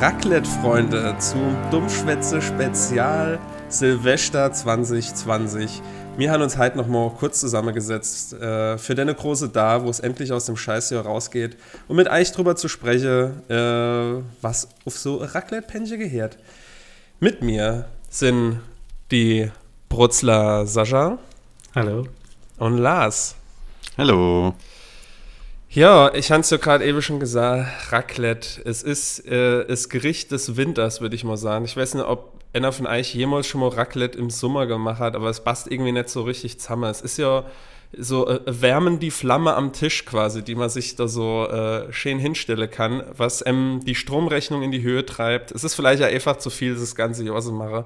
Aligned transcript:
Hallo 0.00 0.12
Raclette-Freunde 0.14 1.16
zum 1.18 1.56
Dummschwätze-Spezial 1.70 3.38
Silvester 3.68 4.52
2020. 4.52 5.82
Wir 6.16 6.30
haben 6.30 6.42
uns 6.42 6.56
heute 6.56 6.76
noch 6.76 6.86
mal 6.86 7.10
kurz 7.10 7.40
zusammengesetzt 7.40 8.32
äh, 8.34 8.78
für 8.78 8.94
deine 8.94 9.14
große 9.14 9.48
da, 9.48 9.84
wo 9.84 9.90
es 9.90 10.00
endlich 10.00 10.32
aus 10.32 10.46
dem 10.46 10.56
Scheiß 10.56 10.90
hier 10.90 11.00
rausgeht, 11.00 11.56
um 11.88 11.96
mit 11.96 12.08
euch 12.08 12.32
drüber 12.32 12.54
zu 12.56 12.68
sprechen, 12.68 13.42
äh, 13.48 14.22
was 14.40 14.68
auf 14.84 14.96
so 14.96 15.16
Raclette-Penche 15.16 15.98
gehört. 15.98 16.38
Mit 17.20 17.42
mir 17.42 17.86
sind 18.08 18.60
die 19.10 19.50
Brutzler 19.88 20.66
Sascha. 20.66 21.18
Hallo. 21.74 22.06
Und 22.58 22.78
Lars. 22.78 23.34
Hallo. 23.96 24.54
Ja, 25.70 26.14
ich 26.14 26.30
habe 26.30 26.40
es 26.40 26.50
ja 26.50 26.56
gerade 26.56 26.84
eben 26.84 27.02
schon 27.02 27.20
gesagt, 27.20 27.92
Raclette. 27.92 28.62
Es 28.64 28.82
ist 28.82 29.26
äh, 29.26 29.66
das 29.66 29.90
Gericht 29.90 30.32
des 30.32 30.56
Winters, 30.56 31.02
würde 31.02 31.14
ich 31.14 31.24
mal 31.24 31.36
sagen. 31.36 31.66
Ich 31.66 31.76
weiß 31.76 31.94
nicht, 31.94 32.06
ob 32.06 32.40
einer 32.54 32.72
von 32.72 32.86
euch 32.86 33.14
jemals 33.14 33.46
schon 33.46 33.60
mal 33.60 33.68
Raclette 33.68 34.18
im 34.18 34.30
Sommer 34.30 34.66
gemacht 34.66 34.98
hat, 34.98 35.14
aber 35.14 35.28
es 35.28 35.44
passt 35.44 35.70
irgendwie 35.70 35.92
nicht 35.92 36.08
so 36.08 36.22
richtig 36.22 36.58
zusammen. 36.58 36.90
Es 36.90 37.02
ist 37.02 37.18
ja 37.18 37.44
so 37.96 38.26
äh, 38.28 38.40
wärmen 38.46 38.98
die 38.98 39.10
Flamme 39.10 39.54
am 39.54 39.74
Tisch 39.74 40.06
quasi, 40.06 40.42
die 40.42 40.54
man 40.54 40.70
sich 40.70 40.96
da 40.96 41.06
so 41.06 41.46
äh, 41.46 41.92
schön 41.92 42.18
hinstellen 42.18 42.70
kann, 42.70 43.02
was 43.16 43.44
ähm, 43.46 43.80
die 43.84 43.94
Stromrechnung 43.94 44.62
in 44.62 44.70
die 44.70 44.82
Höhe 44.82 45.04
treibt. 45.04 45.50
Es 45.52 45.64
ist 45.64 45.74
vielleicht 45.74 46.00
ja 46.00 46.06
einfach 46.06 46.38
zu 46.38 46.48
viel, 46.48 46.74
das 46.74 46.94
ganze 46.94 47.24
Jahr 47.24 47.42
so 47.42 47.52
mache. 47.52 47.84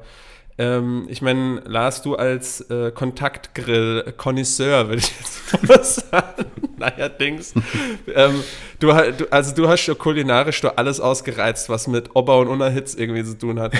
Ähm, 0.58 1.06
ich 1.08 1.22
meine, 1.22 1.60
Lars, 1.66 2.02
du 2.02 2.14
als 2.14 2.60
äh, 2.62 2.92
Kontaktgrill-Konnoisseur, 2.92 4.88
würde 4.88 4.98
ich 4.98 5.12
jetzt 5.18 5.68
mal 5.68 5.84
sagen, 5.84 6.44
naja, 6.82 7.08
Dings. 7.08 7.54
ähm, 8.14 8.42
du, 8.80 8.88
du, 8.88 9.30
also 9.30 9.54
du 9.54 9.68
hast 9.68 9.86
ja 9.86 9.94
kulinarisch 9.94 10.60
doch 10.60 10.76
alles 10.76 10.98
ausgereizt, 11.00 11.68
was 11.68 11.86
mit 11.86 12.16
Ober- 12.16 12.38
und 12.38 12.48
Unerhitz 12.48 12.94
irgendwie 12.94 13.24
zu 13.24 13.38
tun 13.38 13.60
hat. 13.60 13.74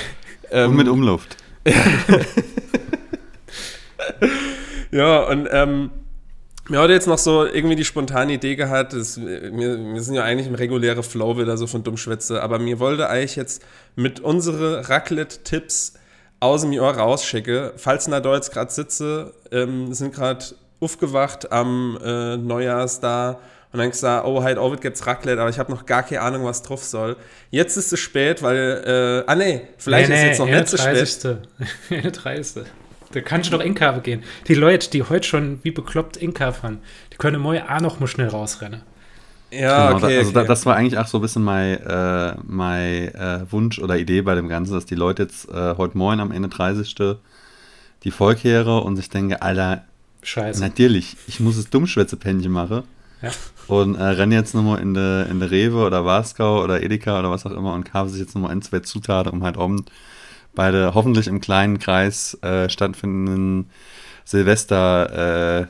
Ähm, 0.51 0.71
und 0.71 0.77
mit 0.77 0.89
Umluft. 0.89 1.37
ja, 4.91 5.23
und 5.25 5.49
ähm, 5.51 5.91
mir 6.69 6.81
hat 6.81 6.91
jetzt 6.91 7.07
noch 7.09 7.19
so 7.19 7.45
irgendwie 7.45 7.77
die 7.77 7.85
spontane 7.85 8.33
Idee 8.35 8.57
gehabt, 8.57 8.93
das, 8.93 9.21
wir, 9.21 9.53
wir 9.53 10.01
sind 10.01 10.15
ja 10.15 10.23
eigentlich 10.23 10.47
im 10.47 10.55
regulären 10.55 11.03
Flow 11.03 11.39
wieder 11.39 11.57
so 11.57 11.67
von 11.67 11.83
Dummschwätze, 11.83 12.43
aber 12.43 12.59
mir 12.59 12.79
wollte 12.79 13.09
eigentlich 13.09 13.37
jetzt 13.37 13.65
mit 13.97 14.21
unsere 14.21 14.89
Raclette-Tipps 14.89 15.95
aus 16.41 16.63
dem 16.63 16.73
Jahr 16.73 16.99
rausschicke, 16.99 17.75
falls 17.77 18.09
ich 18.09 18.15
da 18.15 18.35
jetzt 18.35 18.53
gerade 18.53 18.73
sitze, 18.73 19.33
ähm, 19.53 19.93
sind 19.93 20.15
gerade 20.15 20.45
aufgewacht 20.83 21.53
am 21.53 21.99
äh, 22.05 22.37
Neujahrsda 22.37 23.39
und 23.73 23.79
dann 23.79 23.91
gesagt, 23.91 24.27
oh, 24.27 24.43
halt, 24.43 24.59
Ovid 24.59 24.83
gibt's 24.83 25.07
Raclette, 25.07 25.41
aber 25.41 25.49
ich 25.49 25.59
habe 25.59 25.73
noch 25.73 25.87
gar 25.87 26.03
keine 26.03 26.21
Ahnung, 26.21 26.45
was 26.45 26.63
drauf 26.63 26.85
soll. 26.85 27.17
Jetzt 27.51 27.77
ist 27.77 27.93
es 27.93 28.01
spät, 28.01 28.43
weil, 28.43 29.25
äh, 29.27 29.31
ah 29.31 29.35
nee, 29.35 29.63
vielleicht 29.79 30.11
nee, 30.11 30.15
ist 30.15 30.21
nee, 30.21 30.29
jetzt 30.29 30.39
noch 30.39 30.47
nicht 30.47 30.69
so 30.69 30.77
spät. 30.77 31.39
Eine 31.91 32.13
30. 32.13 32.65
Da 33.13 33.21
kannst 33.21 33.53
du 33.53 33.59
doch 33.59 33.63
Inka 33.63 33.99
gehen. 33.99 34.23
Die 34.49 34.55
Leute, 34.55 34.89
die 34.89 35.03
heute 35.03 35.29
schon 35.29 35.61
wie 35.63 35.71
bekloppt 35.71 36.17
Inka 36.17 36.53
fahren, 36.53 36.79
die 37.13 37.19
können 37.19 37.43
morgen 37.43 37.61
auch 37.69 37.81
noch 37.81 38.01
mal 38.01 38.07
schnell 38.07 38.29
rausrennen. 38.29 38.81
Ja, 39.51 39.89
genau, 39.89 39.97
okay, 39.99 40.01
da, 40.01 40.07
also 40.07 40.31
okay. 40.31 40.33
Da, 40.33 40.45
das 40.45 40.65
war 40.65 40.77
eigentlich 40.77 40.99
auch 40.99 41.07
so 41.07 41.19
ein 41.19 41.21
bisschen 41.21 41.43
mein, 41.43 41.79
äh, 41.79 42.35
mein 42.43 43.15
äh, 43.15 43.45
Wunsch 43.51 43.79
oder 43.79 43.99
Idee 43.99 44.23
bei 44.23 44.35
dem 44.35 44.49
Ganzen, 44.49 44.73
dass 44.73 44.87
die 44.87 44.95
Leute 44.95 45.25
jetzt 45.25 45.47
äh, 45.51 45.75
heute 45.77 45.99
Morgen 45.99 46.21
am 46.21 46.33
Ende 46.33 46.49
30. 46.49 46.95
die 48.03 48.11
Volkehre 48.11 48.81
und 48.81 48.97
sich 48.97 49.11
denken, 49.11 49.35
Alter, 49.35 49.85
Scheiße. 50.23 50.61
Natürlich, 50.61 51.17
ich 51.27 51.41
muss 51.41 51.57
es 51.57 51.71
Dummschwätze-Pännchen 51.71 52.53
machen. 52.53 52.85
Ja. 53.21 53.31
Und 53.69 53.95
äh, 53.95 54.03
renne 54.03 54.35
jetzt 54.35 54.55
nochmal 54.55 54.81
in 54.81 54.95
der 54.95 55.29
in 55.31 55.39
de 55.39 55.49
Rewe 55.49 55.85
oder 55.87 56.05
Warskau 56.05 56.63
oder 56.63 56.83
Edeka 56.83 57.21
oder 57.21 57.31
was 57.31 57.47
auch 57.47 57.53
immer 57.53 57.73
und 57.75 57.85
kaufe 57.85 58.11
sich 58.11 58.21
jetzt 58.21 58.35
nochmal 58.35 58.51
ein, 58.51 58.63
zwei 58.63 58.81
Zutaten, 58.81 59.33
um 59.33 59.45
halt 59.45 59.57
oben 59.57 59.85
bei 60.55 60.71
der 60.71 60.95
hoffentlich 60.95 61.29
im 61.29 61.41
kleinen 61.41 61.79
Kreis 61.79 62.37
äh, 62.43 62.69
stattfindenden 62.69 63.71
Silvester 64.25 65.69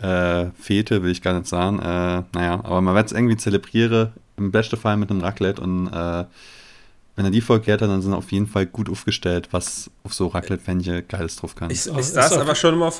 äh, 0.00 0.42
äh, 0.42 0.50
Fete, 0.60 1.02
will 1.02 1.10
ich 1.10 1.22
gar 1.22 1.34
nicht 1.34 1.48
sagen. 1.48 1.78
Äh, 1.78 2.22
naja, 2.32 2.60
aber 2.62 2.80
man 2.80 2.94
wird 2.94 3.06
es 3.06 3.12
irgendwie 3.12 3.36
zelebrieren, 3.36 4.12
im 4.36 4.50
besten 4.52 4.76
Fall 4.76 4.96
mit 4.96 5.10
einem 5.10 5.20
Raclette 5.20 5.62
und 5.62 5.88
äh, 5.88 6.24
wenn 7.14 7.26
er 7.26 7.30
die 7.30 7.42
verkehrt 7.42 7.82
hat, 7.82 7.90
dann 7.90 8.00
sind 8.00 8.14
auf 8.14 8.32
jeden 8.32 8.46
Fall 8.46 8.64
gut 8.66 8.88
aufgestellt, 8.88 9.48
was 9.50 9.90
auf 10.02 10.14
so 10.14 10.28
Raclette-Fännchen 10.28 11.06
Geiles 11.08 11.36
drauf 11.36 11.54
kann. 11.54 11.70
Ich, 11.70 11.86
ich 11.86 12.06
saß 12.06 12.38
aber 12.38 12.54
schon 12.54 12.78
mal, 12.78 12.92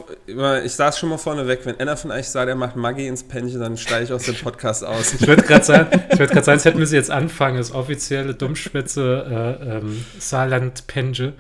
ich 0.65 0.73
saß 0.73 0.99
schon 0.99 1.09
mal 1.09 1.17
vorne 1.17 1.47
weg, 1.47 1.61
wenn 1.65 1.81
einer 1.81 1.97
von 1.97 2.11
euch 2.11 2.29
sagt, 2.29 2.49
er 2.49 2.55
macht 2.55 2.77
Maggi 2.77 3.07
ins 3.07 3.23
Pännchen, 3.23 3.61
dann 3.61 3.77
steige 3.79 4.05
ich 4.05 4.13
aus 4.13 4.25
dem 4.25 4.35
Podcast 4.35 4.85
aus. 4.85 5.15
ich 5.15 5.27
würde 5.27 5.43
gerade 5.43 5.65
sagen, 5.65 6.03
ich 6.13 6.19
würde 6.19 6.33
gerade 6.33 6.45
sagen, 6.45 6.59
jetzt 6.59 6.65
hätten 6.67 6.79
wir 6.79 6.87
sie 6.87 6.97
jetzt 6.97 7.11
anfangen, 7.11 7.57
das 7.57 7.73
offizielle 7.73 8.35
Dummspitze 8.35 9.59
äh, 9.63 9.79
ähm, 9.79 10.05
Saarland-Pännchen, 10.19 11.33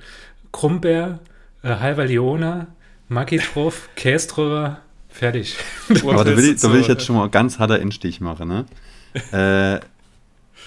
Krummbeer, 0.50 1.18
äh, 1.62 1.68
Halber 1.68 2.06
Leona, 2.06 2.68
Maggi 3.08 3.38
drauf, 3.38 3.90
Käse 3.96 4.28
drüber, 4.28 4.80
Fertig. 5.12 5.56
Aber 5.90 6.24
da 6.24 6.36
will, 6.36 6.54
ich, 6.54 6.60
da 6.60 6.72
will 6.72 6.80
ich 6.80 6.88
jetzt 6.88 7.04
schon 7.04 7.16
mal 7.16 7.28
ganz 7.28 7.58
harter 7.58 7.78
Instich 7.80 8.20
machen, 8.20 8.48
ne? 8.48 8.64
äh, 9.32 9.84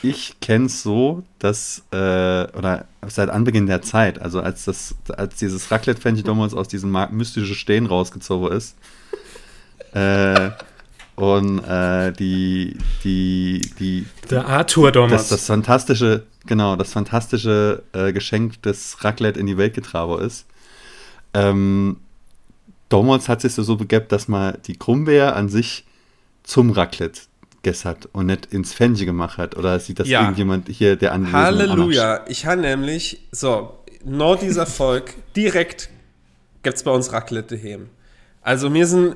ich 0.09 0.39
kenne 0.39 0.65
es 0.65 0.83
so, 0.83 1.23
dass, 1.39 1.83
äh, 1.91 1.95
oder 1.95 2.85
seit 3.07 3.29
Anbeginn 3.29 3.65
der 3.65 3.81
Zeit, 3.81 4.21
also 4.21 4.39
als, 4.39 4.65
das, 4.65 4.95
als 5.17 5.35
dieses 5.35 5.71
Raclette-Fännchen 5.71 6.25
damals 6.25 6.53
aus 6.53 6.67
diesem 6.67 6.91
mystischen 7.11 7.55
Stehen 7.55 7.85
rausgezogen 7.85 8.51
ist, 8.55 8.75
äh, 9.93 10.51
und 11.15 11.59
äh, 11.59 12.11
die, 12.11 12.77
die, 13.03 13.71
die. 13.79 14.05
Der 14.29 14.47
Arthur 14.47 14.91
damals. 14.91 15.11
Das, 15.13 15.29
das 15.29 15.45
fantastische, 15.45 16.23
genau, 16.45 16.75
das 16.75 16.91
fantastische 16.91 17.83
äh, 17.93 18.11
Geschenk 18.11 18.61
des 18.63 19.03
Raclette 19.03 19.39
in 19.39 19.45
die 19.45 19.57
Welt 19.57 19.73
getragen 19.73 20.19
ist. 20.19 20.45
Ähm, 21.33 21.97
damals 22.89 23.29
hat 23.29 23.41
sich 23.41 23.53
so 23.53 23.75
begeben, 23.77 24.05
dass 24.09 24.27
man 24.27 24.57
die 24.67 24.77
Krummbeer 24.77 25.35
an 25.35 25.49
sich 25.49 25.85
zum 26.43 26.71
Raclette 26.71 27.21
hat 27.85 28.07
und 28.11 28.27
nicht 28.27 28.53
ins 28.53 28.73
Fännchen 28.73 29.05
gemacht 29.05 29.37
hat. 29.37 29.57
Oder 29.57 29.79
sieht 29.79 29.99
das 29.99 30.07
ja. 30.07 30.21
irgendjemand 30.21 30.69
hier, 30.69 30.95
der 30.95 31.13
Anwesende 31.13 31.39
Halleluja. 31.39 32.25
Ich 32.27 32.45
habe 32.45 32.61
nämlich, 32.61 33.27
so, 33.31 33.79
nur 34.03 34.37
dieser 34.37 34.65
Volk, 34.65 35.13
direkt 35.35 35.89
gibt 36.63 36.77
es 36.77 36.83
bei 36.83 36.91
uns 36.91 37.11
Raclette 37.11 37.57
daheim. 37.57 37.89
Also 38.41 38.73
wir 38.73 38.85
sind, 38.85 39.15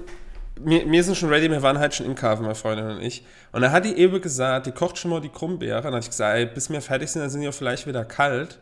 wir, 0.55 0.89
wir 0.89 1.03
sind 1.03 1.15
schon 1.15 1.29
ready, 1.29 1.49
wir 1.49 1.61
waren 1.61 1.77
halt 1.77 1.93
schon 1.93 2.05
im 2.05 2.15
Kaffee, 2.15 2.41
meine 2.41 2.55
Freundin 2.55 2.97
und 2.97 3.01
ich. 3.01 3.23
Und 3.51 3.61
da 3.61 3.71
hat 3.71 3.85
die 3.85 3.93
eben 3.95 4.19
gesagt, 4.21 4.65
die 4.65 4.71
kocht 4.71 4.97
schon 4.97 5.11
mal 5.11 5.21
die 5.21 5.29
Krummbeere. 5.29 5.77
Und 5.77 5.83
dann 5.85 5.93
habe 5.93 6.01
ich 6.01 6.09
gesagt, 6.09 6.35
ey, 6.35 6.45
bis 6.45 6.69
wir 6.69 6.81
fertig 6.81 7.09
sind, 7.09 7.21
dann 7.21 7.29
sind 7.29 7.41
die 7.41 7.47
auch 7.47 7.53
vielleicht 7.53 7.87
wieder 7.87 8.05
kalt. 8.05 8.59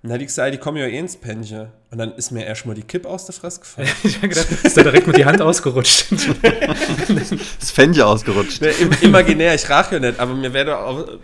Und 0.00 0.10
dann 0.10 0.12
hätte 0.12 0.24
ich 0.24 0.28
gesagt, 0.28 0.54
die 0.54 0.58
kommen 0.58 0.76
ja 0.76 0.86
eh 0.86 0.96
ins 0.96 1.16
Pännchen. 1.16 1.68
Und 1.90 1.98
dann 1.98 2.12
ist 2.12 2.30
mir 2.30 2.46
erstmal 2.46 2.76
die 2.76 2.82
Kipp 2.82 3.04
aus 3.04 3.26
der 3.26 3.34
Fresse 3.34 3.60
gefallen. 3.60 3.88
ich 4.04 4.16
habe 4.18 4.28
gedacht, 4.28 4.46
ist 4.62 4.76
da 4.76 4.82
direkt 4.82 5.08
mit 5.08 5.16
die 5.16 5.24
Hand 5.24 5.42
ausgerutscht. 5.42 6.06
das 7.58 7.70
Fännchen 7.72 8.04
ausgerutscht. 8.04 8.62
Ne, 8.62 8.70
imaginär, 9.00 9.56
ich 9.56 9.68
rache 9.68 9.96
ja 9.96 10.00
nicht, 10.00 10.20
aber 10.20 10.34
mir 10.34 10.52
wäre 10.52 10.78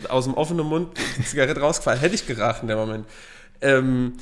aus 0.09 0.25
dem 0.25 0.35
offenen 0.35 0.67
Mund 0.67 0.89
die 1.17 1.25
Zigarette 1.25 1.61
rausgefallen. 1.61 2.01
Hätte 2.01 2.17
ich 2.17 2.27
geracht 2.27 2.62
in 2.62 2.69
dem 2.69 2.79
Moment. 2.79 3.07
Ähm, 3.61 4.15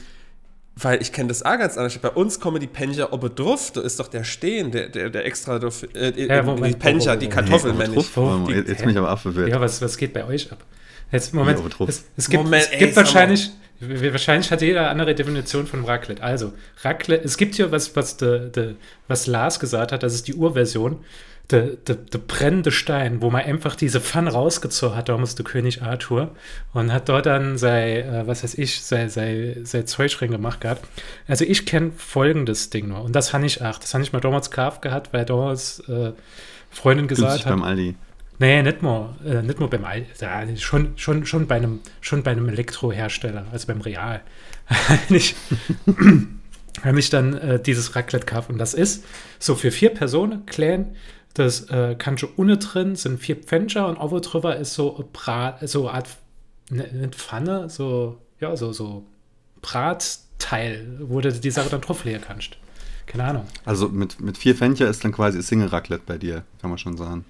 weil 0.76 1.00
ich 1.00 1.12
kenne 1.12 1.28
das 1.28 1.42
auch 1.42 1.58
ganz 1.58 1.78
anders. 1.78 1.96
Bei 1.98 2.10
uns 2.10 2.38
kommen 2.38 2.60
die 2.60 2.66
Pencher 2.66 3.12
oben 3.12 3.34
drauf. 3.34 3.72
Da 3.72 3.80
ist 3.80 4.00
doch 4.00 4.08
der 4.08 4.24
Stehen, 4.24 4.70
der, 4.70 4.88
der, 4.88 5.08
der 5.08 5.24
extra 5.24 5.58
drauf, 5.58 5.82
äh, 5.94 6.26
ja, 6.26 6.42
Moment, 6.42 6.74
die 6.74 6.78
Pencher, 6.78 7.16
die 7.16 7.28
Kartoffeln, 7.28 7.80
ich. 7.80 8.68
Jetzt 8.68 8.80
bin 8.80 8.90
ich 8.90 8.98
aber 8.98 9.08
abverwirrt. 9.08 9.48
Ja, 9.48 9.60
was, 9.60 9.80
was 9.80 9.96
geht 9.96 10.12
bei 10.12 10.26
euch 10.26 10.50
ab? 10.52 10.64
Jetzt, 11.10 11.34
Moment, 11.34 11.60
es, 11.86 12.04
es, 12.16 12.28
gibt, 12.28 12.42
Moment, 12.42 12.68
es 12.72 12.78
gibt 12.78 12.96
wahrscheinlich, 12.96 13.50
wahrscheinlich 13.82 14.50
hat 14.50 14.62
jeder 14.62 14.90
andere 14.90 15.14
Definition 15.14 15.66
von 15.66 15.84
Raclette. 15.84 16.22
Also, 16.22 16.52
Raclette, 16.82 17.24
es 17.24 17.36
gibt 17.36 17.54
hier 17.54 17.72
was, 17.72 17.94
was, 17.96 18.16
de, 18.16 18.50
de, 18.50 18.74
was 19.08 19.26
Lars 19.26 19.60
gesagt 19.60 19.92
hat, 19.92 20.02
das 20.02 20.14
ist 20.14 20.28
die 20.28 20.34
Urversion, 20.34 21.04
der 21.50 21.76
de, 21.76 21.96
de 21.96 22.20
brennende 22.26 22.70
Stein, 22.70 23.20
wo 23.20 23.30
man 23.30 23.42
einfach 23.42 23.76
diese 23.76 24.00
Pfanne 24.00 24.30
rausgezogen 24.30 24.96
hat, 24.96 25.08
da 25.08 25.18
musste 25.18 25.44
König 25.44 25.82
Arthur 25.82 26.30
und 26.72 26.92
hat 26.92 27.08
dort 27.08 27.26
dann 27.26 27.58
sei, 27.58 28.00
äh, 28.00 28.26
was 28.26 28.42
weiß 28.42 28.54
ich, 28.54 28.82
sei, 28.82 29.08
sei, 29.08 29.58
sei 29.62 29.82
Zeug 29.82 30.16
drin 30.16 30.30
gemacht 30.30 30.60
gehabt. 30.60 30.86
Also 31.26 31.44
ich 31.44 31.66
kenne 31.66 31.92
folgendes 31.96 32.70
Ding 32.70 32.88
nur 32.88 33.02
und 33.02 33.14
das 33.14 33.32
habe 33.32 33.44
ich 33.46 33.62
auch, 33.62 33.78
das 33.78 33.92
habe 33.94 34.04
ich 34.04 34.12
mal 34.12 34.20
damals 34.20 34.50
gekauft 34.50 34.82
gehabt, 34.82 35.12
weil 35.12 35.24
damals 35.24 35.80
äh, 35.88 36.12
Freundin 36.70 37.06
gesagt 37.06 37.44
hat. 37.44 37.50
beim 37.50 37.62
Aldi. 37.62 37.96
Nee, 38.42 38.60
nicht 38.60 38.82
nur, 38.82 39.14
äh, 39.24 39.40
nicht 39.40 39.60
nur 39.60 39.70
beim 39.70 39.84
Al 39.84 40.04
ja, 40.20 40.56
schon, 40.56 40.98
schon, 40.98 41.24
schon, 41.26 41.46
bei 41.46 41.54
einem, 41.54 41.78
schon 42.00 42.24
bei 42.24 42.32
einem 42.32 42.48
Elektrohersteller, 42.48 43.46
also 43.52 43.68
beim 43.68 43.80
Real. 43.80 44.20
ich 45.10 45.36
habe 46.82 46.98
ich 46.98 47.08
dann 47.08 47.34
äh, 47.34 47.62
dieses 47.62 47.94
Raclette 47.94 48.26
gekauft 48.26 48.50
und 48.50 48.58
das 48.58 48.74
ist 48.74 49.04
so 49.38 49.54
für 49.54 49.70
vier 49.70 49.90
Personen 49.90 50.44
klein. 50.46 50.96
Das 51.34 51.70
äh, 51.70 51.94
kann 51.96 52.18
schon 52.18 52.30
unten 52.34 52.58
drin 52.58 52.96
sind 52.96 53.20
vier 53.20 53.36
Pfencher 53.36 53.86
und 53.86 53.96
oben 53.96 54.20
drüber 54.22 54.56
ist 54.56 54.74
so 54.74 55.08
Brat, 55.12 55.60
so 55.68 55.86
eine 55.86 55.98
Art 55.98 56.08
ne, 56.68 57.10
Pfanne, 57.12 57.70
so 57.70 58.18
ja 58.40 58.56
so 58.56 58.72
so 58.72 59.06
Bratteil, 59.60 60.98
wo 60.98 61.20
du 61.20 61.30
die 61.30 61.50
Sache 61.52 61.70
dann 61.70 61.80
drauf 61.80 62.04
leeren 62.04 62.24
kannst. 62.26 62.56
Keine 63.06 63.22
Ahnung. 63.22 63.46
Also 63.64 63.88
mit, 63.88 64.20
mit 64.20 64.36
vier 64.36 64.56
Fencher 64.56 64.88
ist 64.88 65.04
dann 65.04 65.12
quasi 65.12 65.40
Single 65.44 65.68
Raclette 65.68 66.02
bei 66.04 66.18
dir, 66.18 66.42
kann 66.60 66.70
man 66.70 66.78
schon 66.80 66.96
sagen. 66.96 67.24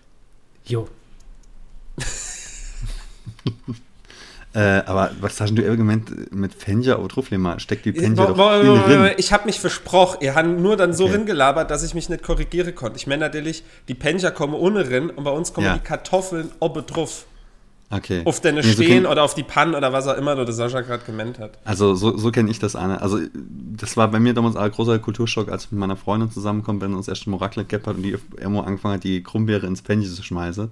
Jo. 0.64 0.88
äh, 4.54 4.58
aber 4.58 5.10
was 5.20 5.40
hast 5.40 5.56
du 5.56 5.68
Argument 5.68 6.32
mit 6.32 6.54
Fenja 6.54 6.96
oder 6.96 7.08
Trufflema? 7.08 7.58
Steckt 7.58 7.84
die 7.84 7.92
Fenja 7.92 8.26
doch 8.26 8.36
drin. 8.36 9.12
Ich 9.16 9.32
habe 9.32 9.46
mich 9.46 9.60
versprochen. 9.60 10.18
Ihr 10.20 10.34
habt 10.34 10.48
nur 10.48 10.76
dann 10.76 10.94
so 10.94 11.04
okay. 11.04 11.14
ringelabert, 11.14 11.70
dass 11.70 11.82
ich 11.82 11.94
mich 11.94 12.08
nicht 12.08 12.22
korrigieren 12.22 12.74
konnte. 12.74 12.96
Ich 12.96 13.06
meine 13.06 13.20
natürlich, 13.20 13.64
die 13.88 13.94
Penja 13.94 14.30
kommen 14.30 14.54
ohne 14.54 14.88
rin 14.88 15.10
und 15.10 15.24
bei 15.24 15.30
uns 15.30 15.52
kommen 15.52 15.66
ja. 15.66 15.74
die 15.74 15.80
Kartoffeln 15.80 16.50
oben 16.60 16.86
drauf. 16.86 17.26
Okay. 17.92 18.22
Auf 18.24 18.40
deine 18.40 18.62
nee, 18.62 18.72
stehen 18.72 19.02
so 19.02 19.10
oder 19.10 19.22
auf 19.22 19.34
die 19.34 19.42
Pannen 19.42 19.74
oder 19.74 19.92
was 19.92 20.06
auch 20.06 20.16
immer 20.16 20.34
der 20.34 20.50
Sascha 20.54 20.80
gerade 20.80 21.04
gemeint 21.04 21.38
hat. 21.38 21.58
Also 21.64 21.94
so, 21.94 22.16
so 22.16 22.30
kenne 22.30 22.50
ich 22.50 22.58
das 22.58 22.74
an. 22.74 22.90
Also 22.90 23.18
das 23.34 23.98
war 23.98 24.10
bei 24.10 24.18
mir 24.18 24.32
damals 24.32 24.56
ein 24.56 24.70
großer 24.70 24.98
Kulturschock, 24.98 25.50
als 25.50 25.66
ich 25.66 25.72
mit 25.72 25.80
meiner 25.80 25.96
Freundin 25.96 26.30
zusammenkommen 26.30 26.78
bin 26.78 26.92
und 26.92 26.96
uns 26.96 27.08
erst 27.08 27.26
Raclette 27.28 27.68
gehabt 27.68 27.86
hat 27.86 27.96
und 27.96 28.02
die 28.02 28.16
irgendwo 28.38 28.60
angefangen 28.60 28.94
hat, 28.94 29.04
die 29.04 29.22
Krummbeere 29.22 29.66
ins 29.66 29.82
Pännchen 29.82 30.10
zu 30.10 30.22
schmeißen. 30.22 30.70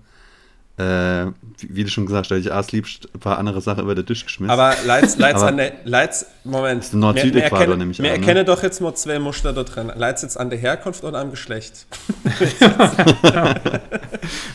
Äh, 0.81 1.33
wie, 1.59 1.85
du 1.85 1.91
schon 1.91 2.07
gesagt 2.07 2.31
hast, 2.31 2.39
ich 2.39 2.47
erst 2.47 2.73
liebst 2.73 3.07
ein 3.15 3.21
paar 3.21 3.37
andere 3.37 3.61
Sachen 3.61 3.83
über 3.83 3.95
den 3.95 4.07
Tisch 4.07 4.25
geschmissen. 4.25 4.51
Aber 4.51 4.75
Leitz, 4.87 5.19
Leitz 5.19 5.43
an 5.43 5.59
der, 5.59 5.73
Leitz, 5.85 6.25
Moment. 6.45 6.95
Nord-Süd-Äquator 6.95 7.77
nämlich 7.77 7.99
Wir 7.99 8.13
erkennen 8.13 8.37
ne? 8.37 8.45
doch 8.47 8.63
jetzt 8.63 8.81
mal 8.81 8.95
zwei 8.95 9.19
Muster 9.19 9.53
da 9.53 9.65
drin. 9.65 9.93
Leitz 9.95 10.23
jetzt 10.23 10.41
an 10.41 10.49
der 10.49 10.59
Herkunft 10.59 11.05
oder 11.05 11.19
am 11.19 11.31
Geschlecht? 11.33 11.87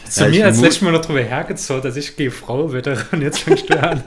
Zu 0.10 0.24
ja, 0.24 0.30
mir 0.30 0.46
als 0.46 0.62
letztes 0.62 0.82
Mal 0.82 0.94
noch 0.94 1.06
drüber 1.06 1.22
hergezogen, 1.22 1.84
dass 1.84 1.96
ich 1.96 2.16
gehe 2.16 2.32
Frau 2.32 2.74
werde 2.74 2.98
und 3.12 3.22
jetzt 3.22 3.42
fängst 3.42 3.70
du 3.70 3.80
an. 3.80 4.02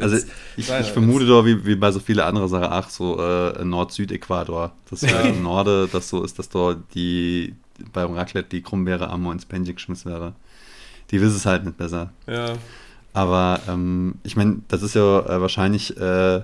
also 0.00 0.16
ich, 0.56 0.68
ich 0.68 0.92
vermute 0.92 1.24
doch, 1.24 1.46
wie, 1.46 1.64
wie 1.64 1.76
bei 1.76 1.92
so 1.92 2.00
vielen 2.00 2.20
anderen 2.20 2.48
Sachen, 2.48 2.68
ach, 2.68 2.90
so 2.90 3.18
äh, 3.18 3.64
Nord-Süd-Äquator. 3.64 4.72
Das 4.90 5.00
ja 5.00 5.20
im 5.20 5.42
Norden, 5.44 5.88
das 5.90 6.10
so 6.10 6.22
ist, 6.22 6.38
dass 6.38 6.50
dort 6.50 6.80
die 6.94 7.54
beim 7.92 8.12
Raclette 8.12 8.48
die 8.50 8.62
Krummbeere 8.62 9.08
am 9.08 9.30
ins 9.30 9.46
Pännchen 9.46 9.76
geschmissen 9.76 10.10
wäre 10.10 10.34
die 11.10 11.20
wissen 11.20 11.36
es 11.36 11.46
halt 11.46 11.64
nicht 11.64 11.76
besser. 11.76 12.10
Ja. 12.26 12.54
Aber 13.12 13.60
ähm, 13.68 14.16
ich 14.24 14.36
meine, 14.36 14.58
das 14.68 14.82
ist 14.82 14.94
ja 14.94 15.20
äh, 15.20 15.40
wahrscheinlich 15.40 15.96
äh, 15.96 16.42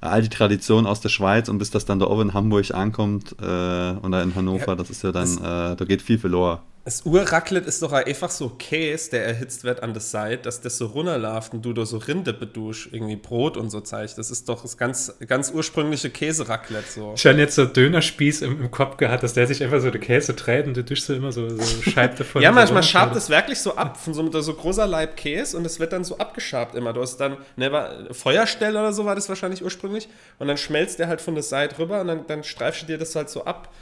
all 0.00 0.22
die 0.22 0.28
Tradition 0.28 0.86
aus 0.86 1.00
der 1.00 1.08
Schweiz 1.08 1.48
und 1.48 1.58
bis 1.58 1.70
das 1.70 1.84
dann 1.84 1.98
da 1.98 2.06
oben 2.06 2.22
in 2.22 2.34
Hamburg 2.34 2.72
ankommt 2.72 3.36
äh, 3.40 3.44
oder 3.44 4.22
in 4.22 4.34
Hannover, 4.34 4.68
ja, 4.68 4.74
das 4.74 4.90
ist 4.90 5.02
ja 5.02 5.12
dann, 5.12 5.36
äh, 5.38 5.76
da 5.76 5.84
geht 5.86 6.02
viel 6.02 6.18
verloren. 6.18 6.58
Das 6.84 7.06
Urraclette 7.06 7.66
ist 7.66 7.80
doch 7.80 7.92
einfach 7.92 8.28
so 8.28 8.50
Käse, 8.50 9.12
der 9.12 9.24
erhitzt 9.24 9.64
wird 9.64 9.82
an 9.82 9.94
der 9.94 10.02
Seite, 10.02 10.42
dass 10.42 10.60
das 10.60 10.76
so 10.76 10.84
runterläuft 10.84 11.54
und 11.54 11.64
du 11.64 11.72
da 11.72 11.86
so 11.86 11.96
Rinde 11.96 12.34
beduscht, 12.34 12.90
irgendwie 12.92 13.16
Brot 13.16 13.56
und 13.56 13.70
so 13.70 13.80
zeigt. 13.80 14.18
Das 14.18 14.30
ist 14.30 14.50
doch 14.50 14.60
das 14.60 14.76
ganz, 14.76 15.14
ganz 15.26 15.50
ursprüngliche 15.50 16.10
Käseraclette 16.10 16.90
so. 16.90 17.14
Ich 17.16 17.24
habe 17.24 17.38
jetzt 17.38 17.54
so 17.54 17.64
Dönerspieß 17.64 18.42
im, 18.42 18.60
im, 18.60 18.70
Kopf 18.70 18.98
gehabt, 18.98 19.22
dass 19.22 19.32
der 19.32 19.46
sich 19.46 19.64
einfach 19.64 19.80
so 19.80 19.90
die 19.90 19.98
Käse 19.98 20.34
dreht 20.34 20.66
und 20.66 20.76
du 20.76 20.84
duschst 20.84 21.06
so 21.06 21.14
immer 21.14 21.32
so, 21.32 21.48
so 21.48 21.82
Scheibe 21.90 22.16
davon. 22.16 22.42
ja, 22.42 22.52
manchmal 22.52 22.82
schabt 22.82 23.16
es 23.16 23.30
wirklich 23.30 23.60
so 23.60 23.76
ab, 23.76 23.98
von 23.98 24.12
so, 24.12 24.22
mit 24.22 24.34
so 24.34 24.52
großer 24.52 24.86
Leib 24.86 25.16
Käse 25.16 25.56
und 25.56 25.64
es 25.64 25.80
wird 25.80 25.94
dann 25.94 26.04
so 26.04 26.18
abgeschabt 26.18 26.74
immer. 26.74 26.92
Du 26.92 27.00
hast 27.00 27.16
dann, 27.16 27.38
ne, 27.56 27.72
war, 27.72 28.12
Feuerstelle 28.12 28.78
oder 28.78 28.92
so 28.92 29.06
war 29.06 29.14
das 29.14 29.30
wahrscheinlich 29.30 29.64
ursprünglich 29.64 30.06
und 30.38 30.48
dann 30.48 30.58
schmelzt 30.58 30.98
der 30.98 31.08
halt 31.08 31.22
von 31.22 31.32
der 31.32 31.44
Seite 31.44 31.78
rüber 31.78 32.02
und 32.02 32.08
dann, 32.08 32.26
dann 32.26 32.44
streifst 32.44 32.82
du 32.82 32.86
dir 32.86 32.98
das 32.98 33.16
halt 33.16 33.30
so 33.30 33.46
ab. 33.46 33.72